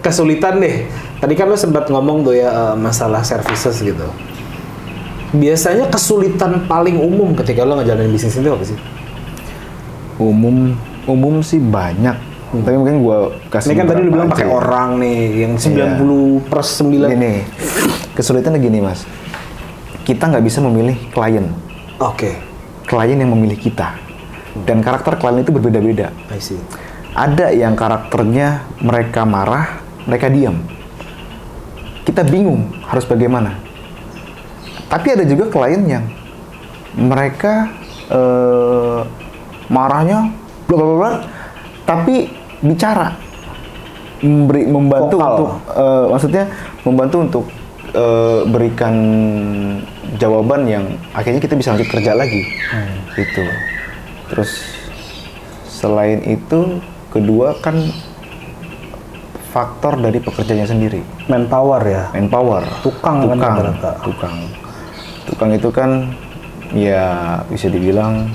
kesulitan 0.00 0.62
deh. 0.62 0.86
Tadi 1.18 1.34
kan 1.34 1.50
lo 1.50 1.58
sempat 1.58 1.90
ngomong 1.90 2.22
tuh 2.24 2.34
ya 2.36 2.48
eh, 2.48 2.76
masalah 2.78 3.20
services 3.26 3.82
gitu. 3.82 4.06
Biasanya 5.34 5.90
kesulitan 5.90 6.64
paling 6.70 6.96
umum 7.02 7.34
ketika 7.34 7.66
lo 7.66 7.76
ngejalanin 7.76 8.14
bisnis 8.14 8.38
itu 8.38 8.46
apa 8.46 8.64
sih? 8.64 8.78
Umum 10.16 10.74
umum 11.06 11.34
sih 11.40 11.60
banyak. 11.60 12.16
Tapi 12.46 12.76
mungkin 12.78 13.02
gue 13.04 13.16
kasih 13.52 13.74
Ini 13.74 13.78
kan 13.82 13.86
tadi 13.90 14.00
beberapa 14.06 14.14
bilang 14.16 14.28
pakai 14.32 14.48
orang 14.48 14.90
nih, 15.02 15.20
yang 15.44 15.52
Iya. 15.58 15.98
90 15.98 16.46
per 16.46 16.60
9. 16.62 17.10
Gini, 17.12 17.34
kesulitannya 18.14 18.60
gini 18.62 18.78
mas. 18.80 19.04
Kita 20.06 20.30
nggak 20.30 20.44
bisa 20.46 20.62
memilih 20.62 20.96
klien. 21.10 21.50
Oke, 21.98 22.38
Klien 22.86 23.18
yang 23.18 23.34
memilih 23.34 23.58
kita. 23.58 23.98
Dan 24.62 24.78
karakter 24.80 25.18
klien 25.18 25.42
itu 25.42 25.50
berbeda-beda. 25.50 26.14
I 26.30 26.38
see. 26.38 26.56
Ada 27.12 27.50
yang 27.50 27.74
karakternya 27.74 28.62
mereka 28.78 29.26
marah, 29.26 29.82
mereka 30.06 30.30
diam. 30.30 30.62
Kita 32.06 32.22
bingung 32.22 32.70
harus 32.86 33.02
bagaimana. 33.04 33.58
Tapi 34.86 35.18
ada 35.18 35.26
juga 35.26 35.50
klien 35.50 35.82
yang 35.82 36.04
mereka 36.94 37.74
eh, 38.06 39.00
marahnya 39.68 40.30
bla 40.66 40.76
bla 40.76 40.94
bla, 40.98 41.12
tapi 41.86 42.30
bicara. 42.62 43.14
Memberi 44.16 44.64
membantu 44.64 45.16
Vokal. 45.20 45.28
untuk 45.28 45.50
eh, 45.76 46.04
maksudnya 46.08 46.44
membantu 46.88 47.16
untuk 47.20 47.44
eh, 47.92 48.40
berikan 48.48 48.94
jawaban 50.16 50.64
yang 50.64 50.84
akhirnya 51.12 51.40
kita 51.42 51.54
bisa 51.54 51.76
lanjut 51.76 51.90
kerja 51.92 52.16
lagi. 52.16 52.42
Gitu. 53.12 53.44
Terus 54.32 54.50
selain 55.68 56.24
itu 56.24 56.80
kedua 57.12 57.60
kan 57.60 57.76
faktor 59.52 60.00
dari 60.00 60.20
pekerjanya 60.20 60.68
sendiri. 60.68 61.00
Manpower 61.28 61.80
ya. 61.84 62.04
manpower. 62.12 62.64
Tukang 62.80 63.24
kan 63.24 63.36
tukang. 63.36 63.54
rata-rata. 63.56 63.92
tukang. 64.04 64.36
Tukang 65.28 65.50
itu 65.52 65.68
kan 65.72 65.90
ya 66.76 67.40
bisa 67.48 67.68
dibilang 67.72 68.32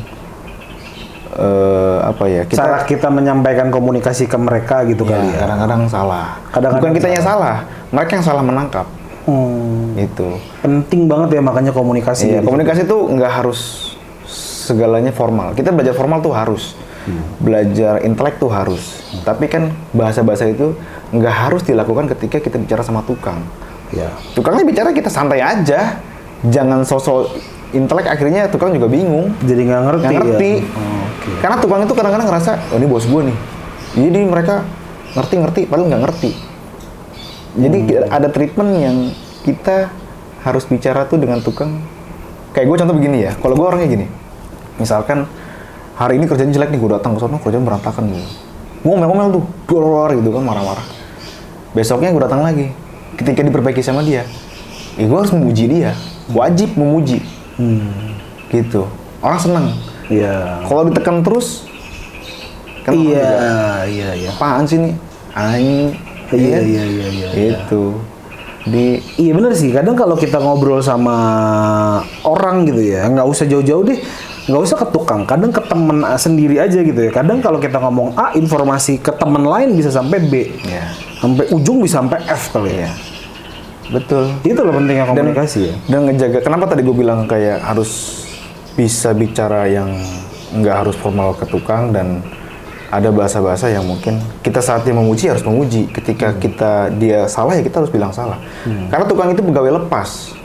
eh, 1.35 1.97
apa 2.03 2.23
ya 2.27 2.41
kita 2.47 2.59
Cara 2.59 2.77
kita 2.83 3.07
menyampaikan 3.07 3.71
komunikasi 3.71 4.27
ke 4.27 4.37
mereka 4.39 4.83
gitu 4.87 5.07
ya, 5.07 5.15
kali 5.15 5.27
ya. 5.31 5.37
kadang-kadang 5.47 5.81
salah 5.87 6.39
Kadang-kadang 6.51 6.81
bukan 6.81 6.91
kitanya 6.97 7.21
salah 7.23 7.57
mereka 7.91 8.11
yang 8.19 8.25
salah 8.25 8.43
menangkap 8.43 8.87
Hmm, 9.21 9.93
itu 10.01 10.33
penting 10.65 11.05
banget 11.05 11.37
ya 11.37 11.41
makanya 11.45 11.69
komunikasi. 11.69 12.25
Iya, 12.25 12.41
gitu. 12.41 12.49
komunikasi 12.49 12.89
itu 12.89 12.97
nggak 12.97 13.31
harus 13.31 13.59
segalanya 14.65 15.13
formal. 15.13 15.53
Kita 15.53 15.69
belajar 15.69 15.93
formal 15.93 16.25
tuh 16.25 16.33
harus. 16.33 16.73
Belajar 17.41 18.01
intelek 18.05 18.37
tuh 18.37 18.49
harus. 18.49 19.01
Tapi 19.25 19.49
kan 19.49 19.73
bahasa-bahasa 19.93 20.49
itu 20.49 20.77
nggak 21.13 21.35
harus 21.49 21.61
dilakukan 21.65 22.09
ketika 22.17 22.41
kita 22.41 22.57
bicara 22.61 22.81
sama 22.81 23.05
tukang. 23.05 23.41
Ya. 23.93 24.09
Tukangnya 24.33 24.65
bicara 24.65 24.89
kita 24.93 25.09
santai 25.09 25.41
aja. 25.41 26.01
Jangan 26.41 26.81
sosok 26.81 27.37
intelek 27.71 28.07
akhirnya 28.07 28.47
tukang 28.51 28.75
juga 28.75 28.87
bingung. 28.87 29.31
Jadi 29.43 29.61
nggak 29.67 29.81
ngerti. 29.87 30.03
Nggak 30.05 30.19
ngerti. 30.23 30.51
Ya? 30.51 30.67
Oh, 30.75 31.01
Oke. 31.21 31.29
Karena 31.37 31.55
tukang 31.61 31.81
itu 31.85 31.93
kadang-kadang 31.93 32.27
ngerasa, 32.27 32.51
oh 32.73 32.77
ini 32.81 32.87
bos 32.89 33.05
gue 33.05 33.21
nih. 33.29 33.37
Jadi 33.91 34.19
mereka 34.25 34.55
ngerti-ngerti, 35.13 35.61
padahal 35.67 35.87
nggak 35.91 36.03
ngerti. 36.07 36.31
Jadi 37.51 37.77
Hmm. 37.83 38.07
ada 38.07 38.27
treatment 38.31 38.71
yang 38.79 38.97
kita 39.43 39.91
harus 40.41 40.63
bicara 40.65 41.05
tuh 41.05 41.19
dengan 41.19 41.43
tukang. 41.43 41.83
Kayak 42.51 42.67
gue 42.67 42.77
contoh 42.83 42.95
begini 42.95 43.17
ya, 43.27 43.31
kalau 43.39 43.55
gue 43.55 43.65
orangnya 43.67 43.87
gini. 43.87 44.05
Misalkan 44.79 45.27
hari 45.95 46.17
ini 46.17 46.25
kerjaan 46.25 46.51
jelek 46.51 46.71
nih, 46.71 46.79
gue 46.79 46.91
datang 46.95 47.15
ke 47.15 47.19
sana 47.21 47.37
kerjaan 47.37 47.63
berantakan 47.63 48.11
nih. 48.11 48.25
Gue 48.81 48.91
ngomel-ngomel 48.91 49.27
tuh, 49.39 49.43
keluar 49.69 50.09
gitu 50.15 50.31
kan 50.33 50.41
marah-marah. 50.41 50.83
Besoknya 51.71 52.09
gue 52.11 52.21
datang 52.23 52.41
lagi, 52.41 52.73
ketika 53.15 53.45
diperbaiki 53.45 53.83
sama 53.85 54.01
dia, 54.01 54.25
ya 54.97 55.05
gue 55.05 55.17
harus 55.17 55.31
memuji 55.31 55.69
dia, 55.69 55.91
wajib 56.33 56.75
memuji, 56.75 57.23
Hmm. 57.61 58.17
gitu. 58.49 58.89
Orang 59.21 59.37
seneng. 59.37 59.65
Iya. 60.09 60.65
Kalau 60.65 60.89
ditekan 60.89 61.21
terus, 61.21 61.69
kan 62.81 62.97
Iya, 62.97 63.85
iya, 63.85 64.09
iya. 64.17 64.29
apaan 64.33 64.65
sih 64.65 64.81
nih? 64.81 64.93
Aing. 65.37 65.93
Iya, 66.33 66.57
kan? 66.57 66.63
iya, 66.65 66.83
iya, 66.83 66.83
iya, 66.83 67.07
iya. 67.13 67.27
Gitu. 67.37 67.83
Di 68.65 68.97
Iya 69.21 69.31
bener 69.37 69.53
sih. 69.53 69.69
Kadang 69.69 69.93
kalau 69.93 70.17
kita 70.17 70.41
ngobrol 70.41 70.81
sama 70.81 71.15
orang 72.25 72.65
gitu 72.65 72.81
ya, 72.81 73.05
nggak 73.07 73.27
usah 73.29 73.45
jauh-jauh 73.45 73.85
deh. 73.85 73.99
Nggak 74.49 74.61
usah 74.65 74.77
ke 74.81 74.87
tukang. 74.89 75.21
Kadang 75.29 75.53
ke 75.53 75.61
temen 75.61 76.01
sendiri 76.17 76.57
aja 76.57 76.81
gitu 76.81 76.97
ya. 76.97 77.11
Kadang 77.13 77.45
kalau 77.45 77.61
kita 77.61 77.77
ngomong 77.77 78.17
A, 78.17 78.33
informasi 78.33 78.97
ke 78.97 79.13
temen 79.13 79.45
lain 79.45 79.77
bisa 79.77 79.93
sampai 79.93 80.17
B. 80.17 80.33
ya, 80.65 80.89
Sampai 81.21 81.45
ujung 81.53 81.85
bisa 81.85 82.01
sampai 82.01 82.25
F 82.25 82.57
kali 82.57 82.73
ya. 82.85 82.89
Betul. 83.91 84.23
Itu 84.41 84.59
loh 84.61 84.73
pentingnya 84.73 85.05
komunikasi 85.05 85.59
ya. 85.67 85.73
Dan 85.85 86.07
ngejaga. 86.07 86.39
Kenapa 86.41 86.65
tadi 86.65 86.81
gue 86.81 86.95
bilang 86.95 87.27
kayak 87.27 87.61
harus 87.61 88.23
bisa 88.73 89.11
bicara 89.11 89.67
yang 89.67 89.91
nggak 90.51 90.75
harus 90.83 90.95
formal 90.95 91.35
ke 91.35 91.45
tukang 91.45 91.91
dan 91.91 92.23
ada 92.91 93.07
bahasa-bahasa 93.07 93.71
yang 93.71 93.87
mungkin 93.87 94.19
kita 94.43 94.59
saatnya 94.59 94.91
memuji 94.91 95.31
harus 95.31 95.43
memuji. 95.43 95.87
Ketika 95.87 96.35
kita 96.35 96.91
dia 96.91 97.23
salah 97.27 97.55
ya 97.55 97.63
kita 97.63 97.79
harus 97.79 97.91
bilang 97.91 98.11
salah. 98.11 98.35
Karena 98.65 99.05
tukang 99.07 99.31
itu 99.31 99.39
pegawai 99.39 99.83
lepas 99.83 100.35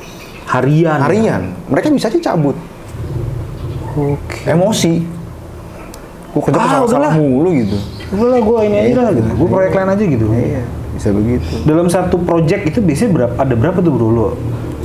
Harian. 0.47 0.99
ya? 0.99 1.05
harian. 1.07 1.43
Mereka 1.67 1.91
bisa 1.91 2.07
aja 2.07 2.19
cabut. 2.23 2.55
Oke. 3.97 4.47
Emosi. 4.47 5.03
Gue 6.31 6.43
kerja 6.45 6.61
Ah, 6.61 6.85
salah, 6.85 7.17
mulu 7.17 7.51
gitu. 7.57 7.77
Udah 8.13 8.29
lah 8.37 8.41
gue 8.45 8.59
ini 8.69 8.77
aja 8.93 9.01
lah 9.09 9.13
gitu. 9.17 9.31
Gue 9.35 9.49
proyek 9.49 9.73
lain 9.75 9.89
aja 9.91 10.05
gitu. 10.05 10.27
Iya, 10.31 10.63
bisa 10.97 11.13
begitu. 11.13 11.63
Dalam 11.69 11.87
satu 11.87 12.17
project 12.19 12.73
itu 12.73 12.79
biasanya 12.81 13.11
berapa? 13.13 13.33
Ada 13.37 13.55
berapa 13.55 13.79
tuh 13.85 13.93
bro 13.93 14.09
lo? 14.09 14.29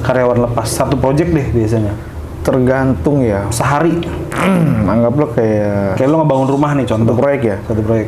Karyawan 0.04 0.38
lepas 0.52 0.68
satu 0.68 1.00
project 1.00 1.32
deh 1.32 1.48
biasanya. 1.56 1.94
Tergantung 2.42 3.24
ya. 3.24 3.48
Sehari. 3.54 4.02
Anggaplah 4.86 5.30
kayak 5.32 5.96
Kayak 5.96 6.10
lo 6.10 6.16
ngebangun 6.26 6.48
rumah 6.50 6.72
nih 6.76 6.86
contoh. 6.90 7.14
satu 7.14 7.22
proyek 7.22 7.42
ya. 7.46 7.58
Satu 7.70 7.82
proyek. 7.86 8.08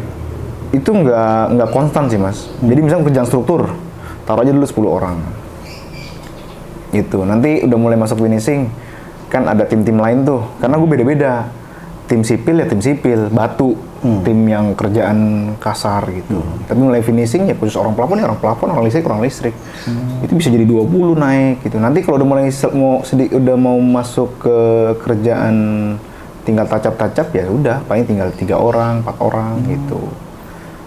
Itu 0.73 0.89
nggak 0.89 1.41
nggak 1.53 1.69
konstan 1.69 2.09
sih 2.09 2.17
mas. 2.17 2.49
Jadi 2.59 2.79
misalnya 2.81 3.05
kerjaan 3.07 3.27
struktur, 3.29 3.69
taruh 4.25 4.41
aja 4.41 4.51
dulu 4.51 4.65
10 4.65 4.89
orang. 4.89 5.15
Itu 6.93 7.25
nanti 7.25 7.61
udah 7.65 7.77
mulai 7.77 7.97
masuk 7.97 8.21
finishing, 8.21 8.69
kan 9.29 9.45
ada 9.45 9.65
tim-tim 9.69 9.97
lain 9.97 10.25
tuh. 10.25 10.41
Karena 10.57 10.81
gue 10.81 10.89
beda-beda. 10.89 11.33
Tim 12.03 12.21
sipil 12.21 12.59
ya 12.59 12.65
tim 12.67 12.81
sipil, 12.83 13.31
batu, 13.31 13.79
tim 14.01 14.39
yang 14.45 14.75
kerjaan 14.75 15.51
kasar 15.57 16.03
gitu. 16.11 16.43
Tapi 16.67 16.79
mulai 16.79 16.99
finishing 16.99 17.47
ya 17.47 17.55
khusus 17.55 17.79
orang 17.79 17.95
pelapon 17.95 18.19
ya 18.19 18.27
orang 18.27 18.39
pelapon, 18.43 18.67
orang 18.75 18.83
listrik 18.85 19.07
orang 19.07 19.23
listrik. 19.23 19.55
Itu 20.19 20.33
bisa 20.35 20.51
jadi 20.51 20.67
20 20.67 21.15
naik 21.15 21.63
gitu. 21.63 21.79
Nanti 21.79 22.03
kalau 22.03 22.19
udah 22.19 22.27
mulai 22.27 22.51
mau 22.75 23.01
sedih 23.07 23.31
udah 23.31 23.55
mau 23.55 23.77
masuk 23.79 24.29
ke 24.43 24.57
kerjaan 25.07 25.55
tinggal 26.43 26.67
tacap-tacap 26.67 27.27
ya 27.31 27.47
udah 27.47 27.77
paling 27.87 28.03
tinggal 28.03 28.29
tiga 28.35 28.59
orang, 28.59 28.99
empat 29.01 29.17
orang 29.23 29.63
gitu. 29.65 30.03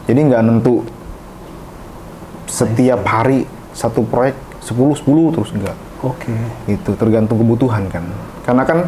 Jadi 0.06 0.20
nggak 0.30 0.42
nentu 0.44 0.84
setiap 2.46 3.02
hari 3.04 3.48
satu 3.74 4.06
proyek 4.06 4.36
10 4.64 5.04
10 5.04 5.34
terus 5.34 5.50
enggak 5.52 5.76
Oke. 6.00 6.32
itu 6.70 6.90
tergantung 6.94 7.38
kebutuhan 7.42 7.90
kan 7.90 8.04
karena 8.46 8.62
kan 8.64 8.78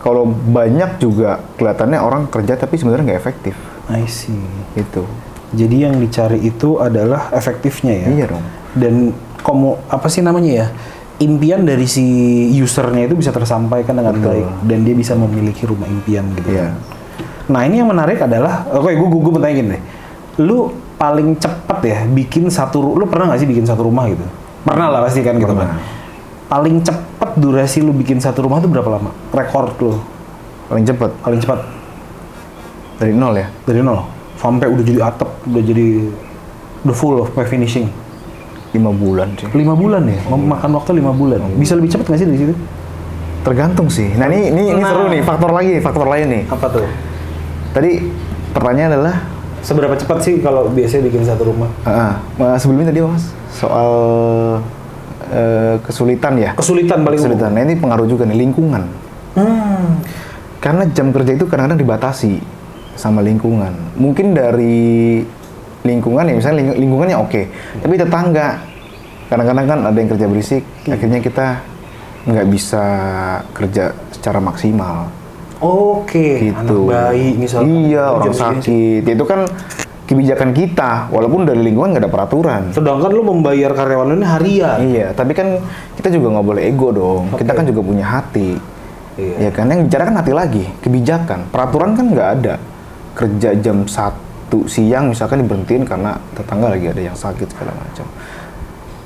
kalau 0.00 0.24
banyak 0.26 0.96
juga 0.96 1.44
kelihatannya 1.60 2.00
orang 2.00 2.26
kerja 2.32 2.56
tapi 2.56 2.80
sebenarnya 2.80 3.12
nggak 3.14 3.20
efektif 3.20 3.54
I 3.86 4.08
see. 4.08 4.40
itu 4.74 5.04
Jadi 5.50 5.82
yang 5.82 5.98
dicari 5.98 6.38
itu 6.40 6.78
adalah 6.78 7.26
efektifnya 7.34 8.06
ya. 8.06 8.08
iya 8.08 8.24
dong 8.30 8.44
Dan 8.70 8.94
komo 9.42 9.82
apa 9.90 10.06
sih 10.06 10.22
namanya 10.22 10.52
ya? 10.62 10.66
Impian 11.20 11.68
dari 11.68 11.84
si 11.84 12.00
usernya 12.56 13.04
itu 13.04 13.18
bisa 13.18 13.28
tersampaikan 13.28 13.92
dengan 13.92 14.16
Betul. 14.16 14.30
baik 14.30 14.48
dan 14.64 14.78
dia 14.88 14.94
bisa 14.96 15.12
memiliki 15.18 15.68
rumah 15.68 15.84
impian 15.84 16.24
gitu. 16.32 16.48
Iya. 16.54 16.72
Nah 17.50 17.66
ini 17.66 17.82
yang 17.82 17.90
menarik 17.90 18.24
adalah, 18.24 18.64
oke 18.72 18.88
gue 18.88 19.08
gue 19.20 19.32
bertanya 19.36 19.54
gini 19.58 19.68
deh, 19.74 19.82
lu 20.40 20.70
paling 20.96 21.36
cepet 21.36 21.78
ya 21.82 21.98
bikin 22.08 22.48
satu, 22.48 22.96
lu 22.96 23.04
pernah 23.04 23.28
nggak 23.34 23.40
sih 23.42 23.48
bikin 23.50 23.66
satu 23.68 23.84
rumah 23.84 24.08
gitu? 24.08 24.24
Pernah 24.64 24.86
lah 24.88 25.00
pasti 25.04 25.20
kan 25.20 25.36
gitu 25.36 25.52
kan. 25.52 25.76
Paling 26.50 26.82
cepet 26.82 27.30
durasi 27.38 27.78
lu 27.78 27.94
bikin 27.94 28.18
satu 28.18 28.42
rumah 28.42 28.58
itu 28.58 28.66
berapa 28.66 28.90
lama? 28.90 29.14
Rekor 29.30 29.70
lu. 29.78 30.02
Paling 30.66 30.82
cepat 30.82 31.10
paling 31.22 31.38
cepat 31.38 31.62
dari 32.98 33.14
nol 33.14 33.38
ya? 33.38 33.46
Dari 33.64 33.80
nol. 33.80 34.02
Sampai 34.34 34.66
udah 34.66 34.82
jadi 34.82 35.00
atap, 35.00 35.30
udah 35.46 35.62
jadi 35.62 36.10
udah 36.82 36.96
full 36.96 37.16
of 37.18 37.30
finishing. 37.46 37.86
lima 38.70 38.94
bulan 38.94 39.34
sih 39.34 39.50
Lima 39.50 39.74
bulan 39.74 40.06
ya, 40.06 40.14
Mem- 40.30 40.46
makan 40.46 40.70
waktu 40.78 40.94
lima 40.94 41.10
bulan. 41.10 41.42
Bisa 41.58 41.74
lebih 41.74 41.90
cepat 41.90 42.06
nggak 42.06 42.18
sih 42.18 42.26
dari 42.26 42.38
situ? 42.38 42.54
tergantung 43.40 43.88
sih. 43.88 44.14
Nah 44.14 44.28
ini 44.28 44.52
ini, 44.52 44.62
ini 44.70 44.78
Nah. 44.78 44.92
seru 44.92 45.08
nih. 45.08 45.24
Faktor 45.24 45.50
lagi 45.50 45.80
faktor 45.80 46.06
lain 46.06 46.26
nih. 46.28 46.42
Apa 46.46 46.66
tuh? 46.68 46.86
tadi 47.70 48.04
pertanyaan 48.50 48.94
adalah? 48.94 49.16
Seberapa 49.60 49.92
cepat 49.92 50.18
sih 50.22 50.38
kalau 50.38 50.70
biasanya 50.70 51.08
bikin 51.08 51.22
satu 51.26 51.50
rumah? 51.50 51.66
ah, 51.82 52.20
ah, 52.38 52.54
sebelumnya 52.56 52.92
tadi 52.92 53.00
mas? 53.02 53.32
Soal 53.50 53.90
eh, 55.30 55.74
kesulitan 55.80 56.34
ya 56.36 56.50
Kesulitan 56.52 57.00
paling 57.00 57.18
kesulitan 57.18 57.50
nah 57.50 57.62
ini 57.62 57.74
pengaruh 57.74 58.04
juga 58.04 58.26
nih 58.26 58.38
lingkungan 58.38 58.82
Hmm. 59.30 60.02
karena 60.58 60.84
jam 60.90 61.14
kerja 61.14 61.32
itu 61.32 61.46
kadang-kadang 61.46 61.78
dibatasi 61.78 62.42
sama 62.98 63.22
lingkungan. 63.22 63.70
Mungkin 63.94 64.34
dari 64.34 65.22
lingkungan 65.80 66.26
ya 66.26 66.34
misalnya 66.34 66.58
ling- 66.60 66.78
lingkungannya 66.82 67.16
oke, 67.16 67.42
tapi 67.78 67.94
tetangga 67.94 68.58
kadang-kadang 69.30 69.66
kan 69.66 69.78
ada 69.86 69.94
yang 69.94 70.10
kerja 70.10 70.26
berisik, 70.26 70.66
akhirnya 70.84 71.22
kita 71.22 71.46
nggak 72.26 72.46
bisa 72.50 72.84
kerja 73.54 73.94
secara 74.10 74.36
maksimal. 74.36 75.08
Oke, 75.62 76.50
anak 76.50 76.66
gitu. 76.66 76.90
bayi 76.90 77.38
misalnya. 77.38 77.70
Iya, 77.70 78.04
orang 78.10 78.34
sakit. 78.34 79.02
Itu 79.06 79.24
kan 79.24 79.46
kebijakan 80.10 80.50
kita, 80.50 81.06
walaupun 81.14 81.46
dari 81.46 81.62
lingkungan 81.62 81.94
nggak 81.94 82.02
ada 82.02 82.10
peraturan. 82.10 82.74
Sedangkan 82.74 83.14
lu 83.14 83.22
membayar 83.22 83.70
karyawan 83.70 84.10
lu 84.10 84.14
ini 84.18 84.26
harian. 84.26 84.78
Iya, 84.82 85.06
tapi 85.14 85.38
kan 85.38 85.62
kita 85.94 86.10
juga 86.10 86.34
nggak 86.34 86.46
boleh 86.50 86.62
ego 86.66 86.90
dong. 86.90 87.30
Kita 87.38 87.54
kan 87.54 87.62
juga 87.62 87.78
punya 87.86 88.02
hati. 88.02 88.58
Iya. 89.14 89.34
Ya 89.46 89.50
kan 89.54 89.70
yang 89.70 89.86
bicara 89.86 90.10
kan 90.10 90.18
hati 90.18 90.34
lagi, 90.34 90.66
kebijakan. 90.82 91.54
Peraturan 91.54 91.94
kan 91.94 92.10
nggak 92.10 92.30
ada. 92.42 92.54
Kerja 93.14 93.54
jam 93.62 93.86
1 93.86 94.66
siang 94.66 95.14
misalkan 95.14 95.46
diberhentiin 95.46 95.86
karena 95.86 96.18
tetangga 96.34 96.74
lagi 96.74 96.90
ada 96.90 97.02
yang 97.06 97.14
sakit 97.14 97.46
segala 97.54 97.70
macam. 97.78 98.06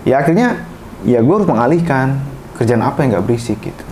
Ya 0.08 0.24
akhirnya 0.24 0.64
ya 1.04 1.20
gue 1.20 1.34
harus 1.36 1.44
mengalihkan 1.44 2.16
kerjaan 2.56 2.80
apa 2.80 3.04
yang 3.04 3.20
nggak 3.20 3.26
berisik 3.28 3.60
gitu. 3.60 3.84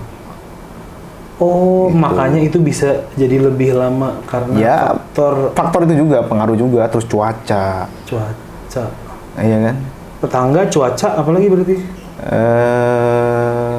Oh, 1.43 1.91
Gitu. 1.91 1.99
makanya 1.99 2.39
itu 2.41 2.59
bisa 2.59 2.87
jadi 3.13 3.43
lebih 3.43 3.75
lama 3.75 4.15
karena 4.25 4.55
Ya. 4.55 4.77
faktor 4.89 5.51
Faktor 5.53 5.81
itu 5.85 5.99
juga 6.01 6.23
pengaruh 6.23 6.55
juga 6.55 6.87
terus 6.87 7.03
cuaca, 7.05 7.91
cuaca. 8.07 8.85
iya 9.37 9.59
kan? 9.61 9.77
Tetangga, 10.19 10.63
cuaca, 10.69 11.09
apalagi 11.17 11.47
berarti? 11.49 11.77
Eh, 12.23 13.77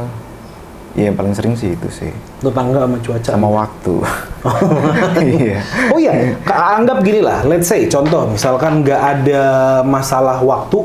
ya 0.93 1.03
yang 1.07 1.15
paling 1.15 1.31
sering 1.31 1.55
sih 1.55 1.73
itu 1.73 1.87
sih 1.89 2.11
Tetangga 2.37 2.83
sama 2.83 2.97
cuaca. 2.99 3.31
sama 3.31 3.47
waktu. 3.49 3.95
Iya. 5.23 5.63
Oh 5.87 5.97
iya, 5.97 6.35
anggap 6.43 6.99
gini 6.99 7.23
lah, 7.23 7.47
let's 7.47 7.65
say 7.65 7.87
contoh, 7.87 8.27
misalkan 8.27 8.83
nggak 8.83 8.99
ada 8.99 9.43
masalah 9.81 10.35
waktu, 10.37 10.83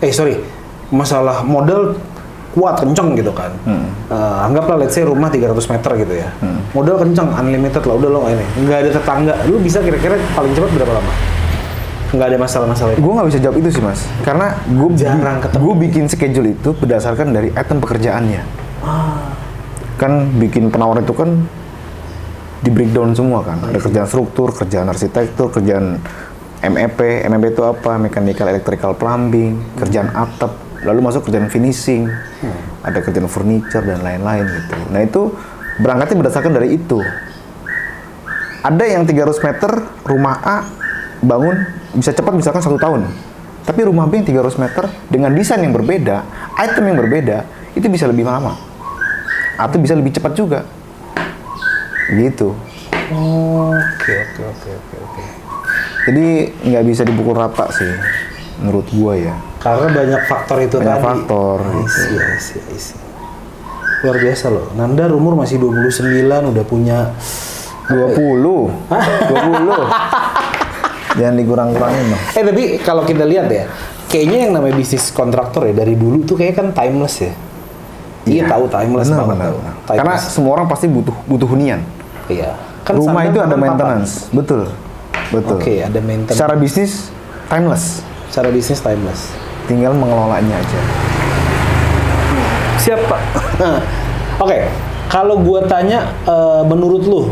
eh 0.00 0.08
sorry, 0.08 0.40
masalah 0.88 1.44
modal 1.44 1.92
kuat 2.52 2.84
kenceng 2.84 3.16
gitu 3.16 3.32
kan. 3.32 3.48
Eh, 4.12 4.36
anggaplah 4.44 4.76
let's 4.84 4.92
say 4.92 5.02
rumah 5.02 5.32
300 5.32 5.56
meter 5.72 5.90
gitu 6.04 6.14
ya. 6.20 6.28
Modal 6.76 7.00
kenceng, 7.00 7.32
unlimited 7.32 7.82
lah, 7.84 7.94
udah 7.96 8.10
lo 8.12 8.20
ini. 8.28 8.44
Nggak 8.64 8.78
ada 8.84 8.90
tetangga, 8.92 9.34
lu 9.48 9.56
bisa 9.56 9.80
kira-kira 9.80 10.20
paling 10.36 10.52
cepat 10.52 10.70
berapa 10.76 10.92
lama? 11.00 11.12
Nggak 12.12 12.28
ada 12.28 12.38
masalah-masalah. 12.44 12.92
Gue 13.00 13.12
nggak 13.16 13.28
bisa 13.32 13.38
jawab 13.40 13.56
itu 13.56 13.68
sih 13.72 13.80
mas, 13.80 14.04
karena 14.20 14.52
gue 14.68 14.90
Jarang 15.00 15.40
ketemu. 15.40 15.62
gue 15.64 15.74
bikin 15.88 16.04
schedule 16.12 16.48
itu 16.52 16.70
berdasarkan 16.76 17.32
dari 17.32 17.48
item 17.56 17.80
pekerjaannya. 17.80 18.42
Kan 19.96 20.12
bikin 20.36 20.68
penawar 20.68 21.00
itu 21.00 21.14
kan 21.16 21.46
di 22.62 22.70
breakdown 22.70 23.16
semua 23.16 23.40
kan, 23.42 23.58
ada 23.64 23.80
kerjaan 23.80 24.06
struktur, 24.06 24.52
kerjaan 24.52 24.86
arsitektur, 24.86 25.50
kerjaan 25.50 25.98
MEP, 26.62 27.26
MEP 27.26 27.58
itu 27.58 27.62
apa? 27.66 27.98
Mechanical, 27.98 28.46
electrical, 28.46 28.92
plumbing, 28.94 29.58
kerjaan 29.74 30.12
atap, 30.14 30.54
lalu 30.82 31.00
masuk 31.02 31.26
kerjaan 31.26 31.46
finishing, 31.46 32.10
ada 32.82 32.98
kerjaan 33.02 33.30
furniture 33.30 33.82
dan 33.82 34.02
lain-lain 34.02 34.46
gitu. 34.46 34.76
Nah 34.90 35.00
itu 35.02 35.22
berangkatnya 35.78 36.16
berdasarkan 36.26 36.52
dari 36.54 36.78
itu. 36.78 36.98
Ada 38.62 38.84
yang 38.86 39.02
300 39.02 39.42
meter 39.42 39.70
rumah 40.06 40.38
A 40.42 40.56
bangun 41.22 41.54
bisa 41.94 42.14
cepat 42.14 42.34
misalkan 42.34 42.62
satu 42.62 42.78
tahun. 42.78 43.10
Tapi 43.62 43.86
rumah 43.86 44.10
B 44.10 44.22
yang 44.22 44.26
300 44.26 44.58
meter 44.58 44.84
dengan 45.06 45.30
desain 45.30 45.62
yang 45.62 45.70
berbeda, 45.70 46.26
item 46.58 46.82
yang 46.90 46.98
berbeda, 46.98 47.46
itu 47.78 47.86
bisa 47.86 48.10
lebih 48.10 48.26
lama. 48.26 48.58
Atau 49.54 49.78
bisa 49.78 49.94
lebih 49.94 50.10
cepat 50.10 50.34
juga. 50.34 50.66
Gitu. 52.10 52.50
Oke, 53.12 54.14
oke, 54.18 54.42
oke, 54.50 54.70
oke, 54.72 54.96
oke. 54.98 55.22
Jadi 56.10 56.26
nggak 56.66 56.84
bisa 56.90 57.02
dipukul 57.06 57.38
rata 57.38 57.70
sih, 57.70 57.86
menurut 58.62 58.86
gua 58.88 59.12
ya. 59.12 59.34
Karena 59.58 59.90
banyak 59.90 60.22
faktor 60.24 60.58
itu 60.58 60.76
Banyak 60.78 60.90
tadi. 60.92 61.04
faktor, 61.04 61.58
I 61.60 61.70
gitu. 61.76 61.90
see, 61.90 62.16
I 62.16 62.38
see, 62.38 62.60
I 62.64 62.78
see. 62.78 62.98
Luar 64.00 64.16
biasa 64.16 64.46
loh. 64.48 64.66
Nanda 64.72 65.06
umur 65.10 65.34
masih 65.34 65.58
29 65.58 66.22
udah 66.48 66.64
punya 66.64 66.98
20. 67.86 68.18
20. 68.88 69.70
Jangan 71.18 71.34
dikurang-kurangin 71.36 72.04
dong. 72.08 72.22
Eh 72.32 72.42
tapi 72.42 72.62
kalau 72.80 73.02
kita 73.02 73.22
lihat 73.22 73.46
ya, 73.46 73.68
kayaknya 74.06 74.48
yang 74.48 74.52
namanya 74.54 74.74
bisnis 74.74 75.10
kontraktor 75.10 75.68
ya 75.68 75.74
dari 75.76 75.92
dulu 75.92 76.24
tuh 76.24 76.34
kayaknya 76.34 76.56
kan 76.56 76.68
timeless 76.72 77.20
ya. 77.20 77.32
Iya, 78.22 78.46
tahu 78.48 78.64
timeless 78.66 79.06
Benar, 79.06 79.18
banget. 79.20 79.36
benar. 79.36 79.52
Timeless. 79.84 79.98
Karena 79.98 80.14
semua 80.16 80.52
orang 80.56 80.66
pasti 80.66 80.86
butuh 80.86 81.14
butuh 81.26 81.48
hunian. 81.48 81.82
iya. 82.26 82.54
Kan 82.82 82.98
Rumah 82.98 83.22
itu 83.24 83.38
ada 83.38 83.54
papan 83.54 83.62
papan. 83.62 83.70
maintenance, 84.02 84.26
betul. 84.30 84.66
Betul. 85.30 85.54
Oke, 85.54 85.74
ada 85.80 86.00
maintenance. 86.00 86.34
Secara 86.34 86.54
bisnis 86.56 87.14
timeless. 87.46 88.02
Secara 88.32 88.48
bisnis 88.48 88.80
timeless. 88.80 89.28
Tinggal 89.68 89.92
mengelolanya 89.92 90.56
aja. 90.56 90.80
Siapa? 92.80 93.16
Oke, 94.42 94.72
kalau 95.12 95.36
gua 95.44 95.68
tanya 95.68 96.16
eh, 96.24 96.62
menurut 96.64 97.04
lu 97.04 97.22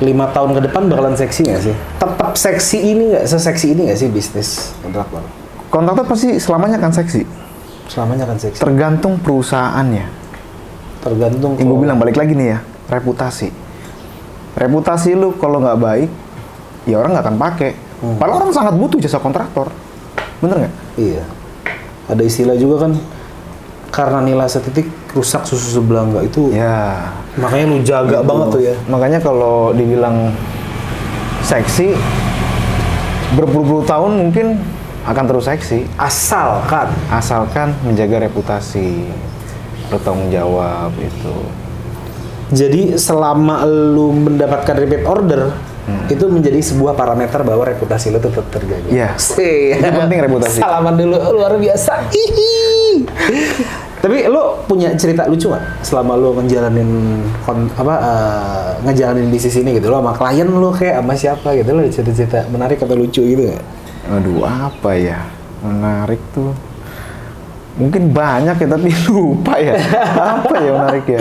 lima 0.00 0.26
tahun 0.32 0.56
ke 0.56 0.60
depan 0.68 0.88
bakalan 0.88 1.12
seksi 1.12 1.44
nggak 1.44 1.62
sih? 1.62 1.74
Tetap 2.00 2.32
seksi 2.40 2.78
ini 2.80 3.02
nggak? 3.12 3.24
Seseksi 3.28 3.66
ini 3.76 3.80
nggak 3.86 3.98
sih 4.00 4.08
bisnis 4.08 4.72
kontraktor? 4.80 5.22
Kontraktor 5.68 6.04
pasti 6.08 6.40
selamanya 6.40 6.80
akan 6.80 6.92
seksi. 6.96 7.22
Selamanya 7.92 8.24
akan 8.24 8.38
seksi. 8.40 8.60
Tergantung 8.64 9.20
perusahaannya. 9.20 10.06
Tergantung. 11.04 11.60
Yang 11.60 11.68
gue 11.68 11.78
bilang 11.84 12.00
balik 12.00 12.16
lagi 12.16 12.32
nih 12.32 12.56
ya, 12.56 12.58
reputasi. 12.88 13.52
Reputasi 14.56 15.12
lu 15.12 15.36
kalau 15.36 15.60
nggak 15.60 15.78
baik, 15.78 16.10
ya 16.88 16.96
orang 16.96 17.12
nggak 17.12 17.24
akan 17.28 17.36
pakai. 17.36 17.70
Hmm. 18.00 18.16
Padahal 18.16 18.40
orang 18.40 18.56
sangat 18.56 18.74
butuh 18.80 18.98
jasa 18.98 19.20
kontraktor. 19.20 19.68
Bener 20.42 20.66
nggak? 20.66 20.74
Iya. 20.98 21.22
Ada 22.10 22.22
istilah 22.24 22.56
juga 22.58 22.88
kan 22.88 22.92
karena 23.94 24.18
nilai 24.26 24.50
setitik 24.50 24.90
rusak 25.14 25.46
susu 25.46 25.78
sebelah 25.78 26.06
nggak 26.10 26.24
itu. 26.26 26.50
Ya. 26.50 27.14
Makanya 27.38 27.64
lu 27.70 27.78
jaga 27.82 28.18
banget 28.22 28.46
tuh 28.50 28.62
ya. 28.62 28.74
Makanya 28.90 29.18
kalau 29.22 29.70
dibilang 29.74 30.34
seksi, 31.42 31.94
berpuluh-puluh 33.34 33.86
tahun 33.86 34.12
mungkin 34.18 34.58
akan 35.04 35.24
terus 35.28 35.44
seksi. 35.46 35.84
Asalkan 36.00 36.88
Asalkan 37.12 37.76
menjaga 37.84 38.24
reputasi, 38.24 39.06
bertanggung 39.92 40.32
jawab 40.32 40.90
itu. 40.98 41.36
Jadi 42.54 43.00
selama 43.00 43.64
lu 43.66 44.12
mendapatkan 44.14 44.76
repeat 44.76 45.04
order 45.08 45.50
itu 46.06 46.24
menjadi 46.24 46.60
sebuah 46.60 46.92
parameter 46.92 47.40
bahwa 47.40 47.64
reputasi 47.64 48.08
lu 48.08 48.16
tetap 48.16 48.44
terjaga. 48.48 48.88
Iya. 48.88 49.08
Itu 49.14 49.88
penting 49.98 50.18
reputasi. 50.22 50.58
Salaman 50.58 50.96
dulu 50.96 51.16
luar 51.34 51.56
biasa. 51.56 52.08
Hihi. 52.08 53.04
Tapi 54.00 54.28
lu 54.28 54.40
punya 54.64 54.92
cerita 54.94 55.24
lucu 55.24 55.48
nggak 55.48 55.80
selama 55.80 56.12
lu 56.12 56.36
ngejalanin 56.36 56.88
kon- 57.40 57.72
apa 57.72 57.94
eh, 57.96 58.70
ngejalanin 58.84 59.32
bisnis 59.32 59.56
ini 59.56 59.80
gitu 59.80 59.88
lo 59.88 59.96
sama 59.98 60.12
klien 60.12 60.44
lu 60.44 60.68
kayak 60.68 61.00
sama 61.00 61.14
siapa 61.16 61.48
gitu 61.56 61.72
lo 61.72 61.80
ada 61.80 61.88
cerita-cerita 61.88 62.44
menarik 62.52 62.76
atau 62.76 62.92
lucu 62.92 63.24
gitu 63.24 63.48
nggak? 63.48 63.64
Aduh, 64.12 64.44
apa 64.44 64.90
ya? 64.92 65.24
Menarik 65.64 66.20
tuh. 66.36 66.52
Mungkin 67.74 68.12
banyak 68.12 68.54
ya, 68.54 68.68
tapi 68.68 68.92
lupa 69.08 69.56
ya. 69.56 69.72
apa 70.14 70.54
ya 70.60 70.70
menarik 70.70 71.04
ya? 71.08 71.20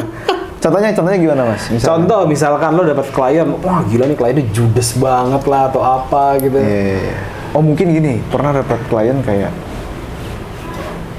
Contohnya, 0.63 0.95
contohnya 0.95 1.19
gimana 1.19 1.41
mas? 1.51 1.67
Misalnya. 1.67 1.87
Contoh 1.91 2.21
misalkan 2.23 2.71
lo 2.71 2.87
dapat 2.87 3.07
klien, 3.11 3.47
wah 3.59 3.83
gila 3.83 4.07
nih 4.07 4.15
kliennya 4.15 4.45
judes 4.55 4.95
banget 4.95 5.43
lah 5.43 5.67
atau 5.67 5.83
apa 5.83 6.39
gitu. 6.39 6.55
Iya, 6.55 6.71
iya, 6.71 6.95
iya. 7.11 7.15
Oh 7.51 7.59
mungkin 7.59 7.91
gini, 7.91 8.23
pernah 8.31 8.55
dapat 8.55 8.79
klien 8.87 9.19
kayak 9.27 9.51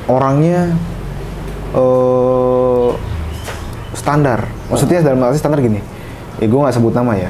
orangnya 0.09 0.72
eh 1.76 2.88
standar. 3.92 4.48
Maksudnya 4.72 5.04
dalam 5.04 5.20
arti 5.28 5.38
standar 5.38 5.61
gini. 5.61 5.85
Ya 6.40 6.46
gue 6.48 6.61
nggak 6.61 6.74
sebut 6.74 6.96
nama 6.96 7.12
ya. 7.12 7.28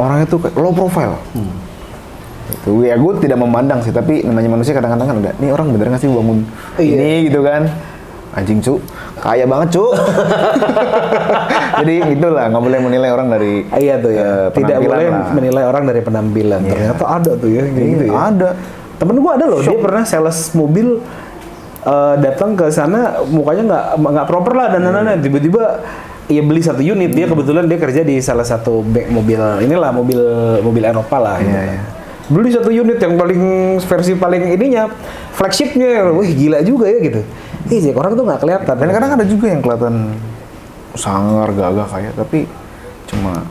Orangnya 0.00 0.26
tuh 0.26 0.40
low 0.56 0.72
profile. 0.72 1.20
Itu 2.48 2.80
ya 2.88 2.96
gue 2.96 3.12
tidak 3.20 3.36
memandang 3.36 3.84
sih, 3.84 3.92
tapi 3.92 4.24
namanya 4.24 4.48
manusia 4.48 4.72
kadang-kadang 4.72 5.04
kan 5.12 5.16
udah, 5.20 5.32
nih 5.36 5.52
orang 5.52 5.68
bener 5.76 5.92
nggak 5.92 6.00
sih 6.00 6.08
bangun 6.08 6.48
Iya. 6.80 6.96
ini 6.96 7.28
gitu 7.28 7.44
kan? 7.44 7.68
Anjing 8.32 8.64
cu, 8.64 8.80
kaya 9.18 9.44
banget 9.44 9.68
cu. 9.72 9.84
Jadi 11.78 11.94
itulah 12.10 12.44
nggak 12.48 12.62
boleh 12.62 12.78
menilai 12.80 13.10
orang 13.10 13.28
dari 13.28 13.52
Iya 13.70 13.94
tuh 13.98 14.10
ya. 14.10 14.20
eh, 14.20 14.46
Tidak 14.52 14.78
boleh 14.80 15.06
lah. 15.06 15.30
menilai 15.30 15.62
orang 15.64 15.84
dari 15.84 16.00
penampilan. 16.00 16.60
Iya. 16.60 16.70
Ternyata 16.72 17.04
ada 17.04 17.32
tuh 17.34 17.48
ya 17.48 17.62
kayak 17.64 17.76
Iya, 17.76 17.92
gitu 17.94 18.04
ya. 18.04 18.12
ada. 18.14 18.48
Temen 18.98 19.16
gua 19.18 19.32
ada 19.34 19.46
loh, 19.46 19.60
dia 19.60 19.78
pernah 19.78 20.02
sales 20.02 20.38
mobil 20.52 20.98
eh, 21.80 22.14
datang 22.18 22.52
ke 22.52 22.66
sana 22.68 23.22
mukanya 23.24 23.62
nggak 23.64 23.84
nggak 23.96 24.26
proper 24.26 24.52
lah 24.52 24.66
dan 24.68 24.80
Iya. 24.80 24.90
lain-lain. 24.92 25.20
Tiba-tiba 25.20 25.62
ya 26.26 26.42
beli 26.42 26.60
satu 26.60 26.82
unit 26.82 27.08
dia 27.08 27.24
kebetulan 27.24 27.64
dia 27.64 27.78
kerja 27.78 28.02
di 28.02 28.18
salah 28.18 28.44
satu 28.44 28.82
bank 28.82 29.08
mobil 29.08 29.40
inilah 29.60 29.88
mobil 29.90 30.20
mobil 30.60 30.84
Eropa 30.84 31.16
lah 31.16 31.36
gitu 31.38 31.48
Iya, 31.48 31.56
kan. 31.56 31.68
iya. 31.70 31.80
Beli 32.28 32.50
satu 32.52 32.68
unit 32.68 32.98
yang 32.98 33.16
paling 33.16 33.40
versi 33.80 34.12
paling 34.12 34.52
ininya 34.52 34.92
flagshipnya, 35.32 36.12
wih 36.12 36.28
gila 36.28 36.60
juga 36.60 36.84
ya 36.86 36.98
gitu. 37.00 37.20
Jack, 37.70 37.94
orang 37.94 38.12
tuh 38.12 38.24
nggak 38.24 38.40
kelihatan. 38.40 38.74
Dan 38.74 38.88
kadang 38.88 39.10
ada 39.12 39.24
juga 39.24 39.46
yang 39.48 39.60
kelihatan 39.60 39.94
sangar 40.94 41.52
gagah 41.52 41.86
kayak 41.86 42.12
tapi 42.16 42.48
cuma 43.06 43.44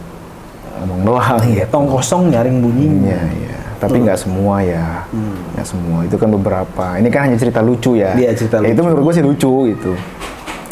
ngomong 0.78 1.02
doang 1.04 1.38
Iya, 1.46 1.64
gitu. 1.64 1.72
tong 1.72 1.86
kosong 1.88 2.30
nyaring 2.30 2.58
bunyinya. 2.60 3.14
Iya, 3.14 3.22
iya. 3.34 3.58
Tapi 3.78 4.02
nggak 4.02 4.18
semua 4.18 4.62
ya. 4.62 5.06
Nggak 5.54 5.68
semua. 5.68 6.00
Itu 6.04 6.18
kan 6.18 6.30
beberapa. 6.30 6.98
Ini 6.98 7.08
kan 7.08 7.30
hanya 7.30 7.38
cerita 7.38 7.62
lucu 7.62 7.94
ya. 7.94 8.14
Iya, 8.14 8.34
cerita 8.34 8.58
Ya, 8.60 8.74
Itu 8.74 8.82
lucu. 8.82 8.86
menurut 8.86 9.02
gue 9.06 9.14
sih 9.14 9.26
lucu 9.26 9.54
gitu. 9.72 9.92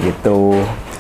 Gitu. 0.01 0.39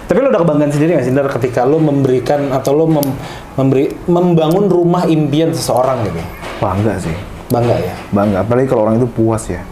Tapi 0.05 0.17
lo 0.21 0.29
ada 0.29 0.37
kebanggaan 0.37 0.69
sendiri 0.69 0.93
nggak 0.93 1.05
sih 1.05 1.13
Ndar 1.13 1.27
ketika 1.33 1.65
lo 1.65 1.81
memberikan 1.81 2.53
atau 2.53 2.71
lo 2.71 2.85
mem- 2.85 3.17
memberi 3.57 3.89
membangun 4.05 4.69
rumah 4.69 5.09
impian 5.09 5.49
seseorang 5.49 6.05
gitu? 6.05 6.21
Bangga 6.61 6.93
sih. 7.01 7.15
Bangga 7.49 7.73
ya? 7.75 7.93
Bangga. 8.09 8.45
Apalagi 8.45 8.69
kalau 8.69 8.85
orang 8.85 8.97
itu 8.97 9.09
puas 9.09 9.49
ya. 9.49 9.65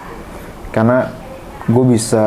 Karena 0.69 1.05
gue 1.63 1.85
bisa 1.87 2.25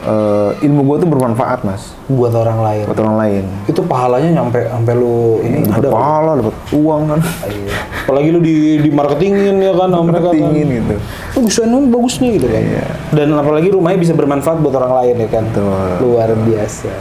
eh, 0.00 0.50
ilmu 0.62 0.80
gue 0.84 0.96
tuh 1.00 1.08
bermanfaat 1.08 1.64
mas 1.64 1.90
Buat 2.04 2.36
orang 2.36 2.60
lain. 2.60 2.84
buat 2.84 3.00
orang 3.00 3.16
lain. 3.16 3.44
Itu 3.64 3.80
pahalanya 3.80 4.28
nyampe 4.36 4.68
sampai 4.68 4.92
lo 4.92 5.40
ini 5.40 5.64
Dapat 5.64 5.80
ada. 5.80 5.88
pahala, 5.88 6.30
dapat 6.36 6.54
uang 6.76 7.02
kan. 7.08 7.20
Iya. 7.48 7.72
Apalagi 8.04 8.28
lo 8.28 8.40
di 8.44 8.56
di 8.78 8.90
marketingin 8.92 9.56
ya 9.56 9.72
kan 9.72 9.88
kan. 9.88 10.04
Marketingin 10.04 10.66
gitu. 10.68 10.94
Oh, 11.32 11.42
bisa 11.42 11.64
nih 11.64 11.88
bagus 11.88 12.20
nih 12.20 12.30
gitu 12.36 12.46
kan. 12.46 12.60
Iya. 12.60 12.84
Dan 13.16 13.32
apalagi 13.32 13.72
rumahnya 13.72 13.98
bisa 13.98 14.12
bermanfaat 14.12 14.60
buat 14.60 14.76
orang 14.76 14.92
lain 15.00 15.14
ya 15.24 15.28
kan. 15.32 15.44
Betul. 15.48 15.88
Luar 16.04 16.28
biasa. 16.36 16.92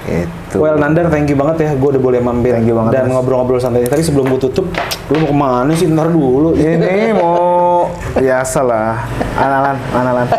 Itu. 0.00 0.56
Well 0.56 0.80
Nandar, 0.80 1.12
thank 1.12 1.28
you 1.28 1.36
banget 1.36 1.56
ya. 1.60 1.70
Gue 1.76 1.92
udah 1.92 2.00
boleh 2.00 2.24
mampir 2.24 2.56
Thank 2.56 2.66
you 2.66 2.74
banget, 2.74 2.96
dan 2.96 3.12
ngobrol-ngobrol 3.12 3.60
santai. 3.60 3.84
Tadi 3.84 4.00
sebelum 4.00 4.32
gue 4.32 4.40
tutup, 4.40 4.72
lo 5.12 5.16
mau 5.20 5.28
ke 5.28 5.36
mana 5.36 5.70
sih? 5.76 5.84
Ntar 5.84 6.08
dulu. 6.08 6.56
Ini 6.56 7.12
mau 7.12 7.92
biasa 8.16 8.64
lah. 8.64 9.04
Analan, 9.40 9.76
analan. 9.96 10.28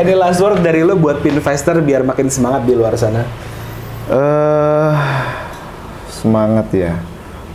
Any 0.00 0.14
last 0.14 0.38
word 0.38 0.62
dari 0.62 0.86
lo 0.86 0.94
buat 0.94 1.18
investor 1.26 1.82
biar 1.82 2.06
makin 2.06 2.30
semangat 2.30 2.62
di 2.62 2.78
luar 2.78 2.94
sana? 2.94 3.26
eh 4.06 4.94
semangat 6.14 6.70
ya. 6.70 6.94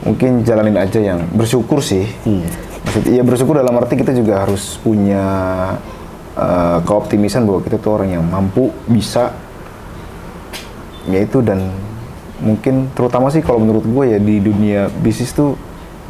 Mungkin 0.04 0.44
jalanin 0.44 0.76
aja 0.76 1.00
yang 1.00 1.32
bersyukur 1.32 1.80
sih. 1.80 2.04
Maksudnya 2.84 3.12
ya 3.16 3.24
bersyukur 3.24 3.56
dalam 3.56 3.72
arti 3.80 3.96
kita 3.96 4.12
juga 4.12 4.44
harus 4.44 4.76
punya 4.84 5.24
eh, 6.36 6.80
keoptimisan 6.84 7.48
bahwa 7.48 7.64
kita 7.64 7.80
tuh 7.80 7.96
orang 7.96 8.20
yang 8.20 8.24
mampu 8.28 8.68
bisa 8.84 9.32
yaitu 11.08 11.40
dan 11.40 11.72
mungkin 12.44 12.92
terutama 12.94 13.32
sih 13.32 13.42
kalau 13.42 13.62
menurut 13.62 13.86
gue 13.86 14.18
ya 14.18 14.20
di 14.22 14.38
dunia 14.38 14.90
bisnis 15.02 15.34
tuh 15.34 15.58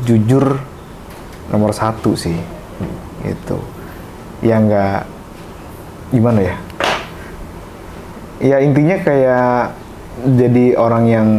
jujur 0.04 0.60
nomor 1.52 1.72
satu 1.72 2.16
sih 2.16 2.36
gitu. 3.26 3.58
Ya 4.42 4.58
nggak 4.58 5.06
gimana 6.12 6.40
ya? 6.42 6.56
Ya 8.42 8.58
intinya 8.62 8.98
kayak 9.02 9.78
jadi 10.38 10.66
orang 10.76 11.04
yang 11.06 11.30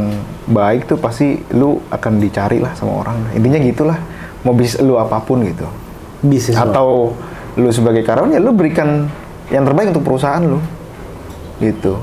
baik 0.46 0.86
tuh 0.86 0.98
pasti 0.98 1.42
lu 1.54 1.82
akan 1.90 2.22
dicari 2.22 2.62
lah 2.62 2.72
sama 2.78 3.02
orang. 3.02 3.34
Intinya 3.34 3.58
gitulah 3.58 3.98
mau 4.46 4.54
bisnis 4.54 4.82
lu 4.82 4.98
apa 4.98 5.18
pun 5.22 5.42
gitu. 5.42 5.66
Bisnis 6.22 6.54
lo. 6.54 6.62
atau 6.70 6.88
lu 7.58 7.68
sebagai 7.74 8.06
karyawan 8.06 8.32
ya 8.32 8.40
lu 8.40 8.54
berikan 8.54 9.10
yang 9.50 9.66
terbaik 9.66 9.90
untuk 9.90 10.06
perusahaan 10.06 10.42
lu. 10.42 10.62
Gitu. 11.58 11.94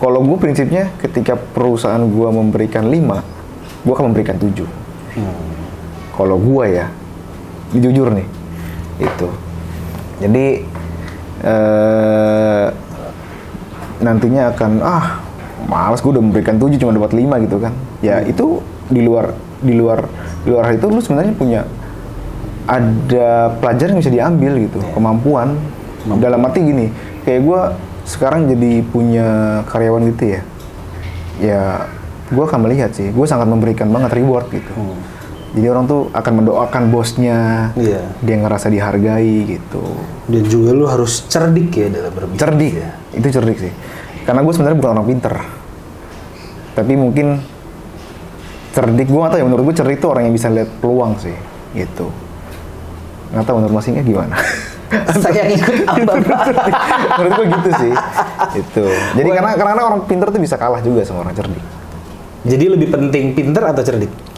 Kalau 0.00 0.24
gue 0.24 0.36
prinsipnya 0.40 0.88
ketika 0.96 1.36
perusahaan 1.36 2.00
gue 2.00 2.28
memberikan 2.32 2.88
5 2.88 3.40
gue 3.84 3.92
akan 3.96 4.12
memberikan 4.12 4.36
7 4.36 4.64
kalau 6.12 6.36
gue 6.36 6.64
ya 6.68 6.86
jujur 7.72 8.12
nih 8.12 8.28
itu 9.00 9.28
jadi 10.20 10.46
eh, 11.40 12.66
nantinya 14.00 14.52
akan 14.52 14.72
ah 14.80 15.06
males 15.68 16.00
gue 16.00 16.12
udah 16.12 16.24
memberikan 16.24 16.56
7 16.56 16.80
cuma 16.80 16.92
dapat 16.96 17.12
5 17.16 17.44
gitu 17.46 17.56
kan. 17.60 17.72
Ya 18.00 18.24
itu 18.24 18.64
di 18.88 19.04
luar 19.04 19.36
di 19.60 19.76
luar 19.76 20.08
di 20.42 20.48
luar 20.50 20.72
itu 20.72 20.88
lu 20.88 21.00
sebenarnya 21.04 21.36
punya 21.36 21.60
ada 22.64 23.54
pelajaran 23.60 23.96
yang 23.96 24.00
bisa 24.00 24.12
diambil 24.12 24.52
gitu 24.60 24.80
kemampuan. 24.96 25.56
Dalam 26.00 26.40
arti 26.48 26.64
gini 26.64 26.88
kayak 27.28 27.40
gue 27.44 27.60
sekarang 28.08 28.48
jadi 28.48 28.80
punya 28.88 29.60
karyawan 29.68 30.08
gitu 30.16 30.24
ya. 30.36 30.40
Ya 31.40 31.62
gue 32.32 32.44
akan 32.44 32.68
melihat 32.68 32.92
sih. 32.96 33.12
Gue 33.12 33.28
sangat 33.28 33.48
memberikan 33.48 33.92
banget 33.92 34.16
reward 34.16 34.48
gitu 34.48 34.72
jadi 35.50 35.66
orang 35.66 35.84
tuh 35.90 36.06
akan 36.14 36.32
mendoakan 36.42 36.82
bosnya. 36.94 37.70
Iya. 37.74 38.06
dia 38.22 38.36
ngerasa 38.38 38.70
dihargai 38.70 39.58
gitu. 39.58 39.82
Dan 40.30 40.46
juga 40.46 40.70
lu 40.70 40.86
harus 40.86 41.26
cerdik 41.26 41.74
ya 41.74 41.90
dalam 41.90 42.12
berbisnis. 42.14 42.38
cerdik. 42.38 42.72
ya. 42.78 42.90
itu 43.18 43.26
cerdik 43.34 43.58
sih. 43.58 43.72
Karena 44.22 44.46
gue 44.46 44.52
sebenarnya 44.54 44.78
bukan 44.78 44.90
orang 44.94 45.06
pinter. 45.10 45.34
Tapi 46.78 46.92
mungkin 46.94 47.42
cerdik 48.70 49.10
gue 49.10 49.18
gak 49.18 49.34
tau 49.34 49.38
ya 49.42 49.44
menurut 49.46 49.62
gue 49.66 49.74
cerdik 49.74 49.98
itu 49.98 50.06
orang 50.06 50.30
yang 50.30 50.34
bisa 50.38 50.46
lihat 50.54 50.70
peluang 50.78 51.18
sih 51.18 51.34
gitu. 51.74 52.06
Nggak 53.34 53.44
tahu 53.46 53.54
menurut 53.58 53.74
masingnya 53.74 54.06
gimana. 54.06 54.38
Saya 55.22 55.46
ikut 55.50 55.86
apa 55.86 56.14
menurut 57.18 57.32
gue 57.34 57.46
gitu. 57.58 57.70
Sih. 57.74 57.94
Itu 58.54 58.86
jadi 59.18 59.28
karena 59.34 59.50
karena 59.58 59.82
orang 59.82 60.06
pinter 60.06 60.30
tuh 60.30 60.38
bisa 60.38 60.54
kalah 60.54 60.78
juga 60.78 61.02
sama 61.02 61.26
orang 61.26 61.34
cerdik. 61.34 61.64
Jadi 62.46 62.64
lebih 62.70 62.88
penting 62.94 63.34
pinter 63.34 63.66
atau 63.66 63.82
cerdik? 63.82 64.29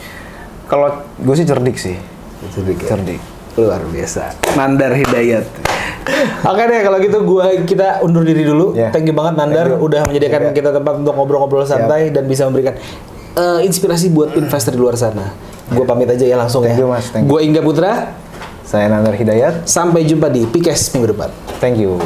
Kalau 0.72 0.88
gue 1.14 1.34
sih 1.36 1.44
cerdik 1.44 1.76
sih 1.76 1.96
Cerdik. 2.48 2.80
ya? 2.80 2.88
cerdik 2.88 3.20
Luar 3.52 3.84
biasa. 3.84 4.32
Nandar 4.56 4.96
Hidayat. 4.96 5.44
Oke 6.42 6.62
deh 6.64 6.80
kalau 6.80 6.96
gitu 6.98 7.20
gua 7.20 7.52
kita 7.62 8.00
undur 8.00 8.24
diri 8.24 8.42
dulu. 8.42 8.72
Ya. 8.72 8.88
Thank 8.88 9.04
you 9.04 9.12
banget 9.12 9.36
Nandar 9.36 9.68
you. 9.68 9.84
udah 9.84 10.08
menyediakan 10.08 10.40
Ya. 10.42 10.52
kita 10.52 10.72
tempat 10.72 10.96
untuk 10.96 11.12
ngobrol-ngobrol 11.12 11.60
santai 11.62 12.08
dan 12.08 12.24
bisa 12.24 12.48
memberikan 12.48 12.80
eh, 13.32 13.60
inspirasi 13.60 14.08
buat 14.08 14.32
investor 14.32 14.72
di 14.72 14.80
luar 14.80 14.96
sana. 14.96 15.36
Gue 15.68 15.84
pamit 15.84 16.08
aja 16.08 16.24
ya 16.24 16.34
langsung 16.34 16.64
Thank 16.64 16.74
ya. 16.74 16.80
you, 16.80 16.88
Mas. 16.88 17.06
Thank 17.06 17.22
you. 17.22 17.30
Gue 17.30 17.40
Ingga 17.44 17.60
Putra. 17.60 17.92
saya 18.64 18.88
Nandar 18.88 19.12
Hidayat 19.12 19.68
Sampai 19.68 20.08
jumpa 20.08 20.26
di 20.26 20.48
Pikes 20.48 20.96
minggu 20.96 21.12
depan. 21.12 21.28
thank 21.60 21.76
you 21.76 22.00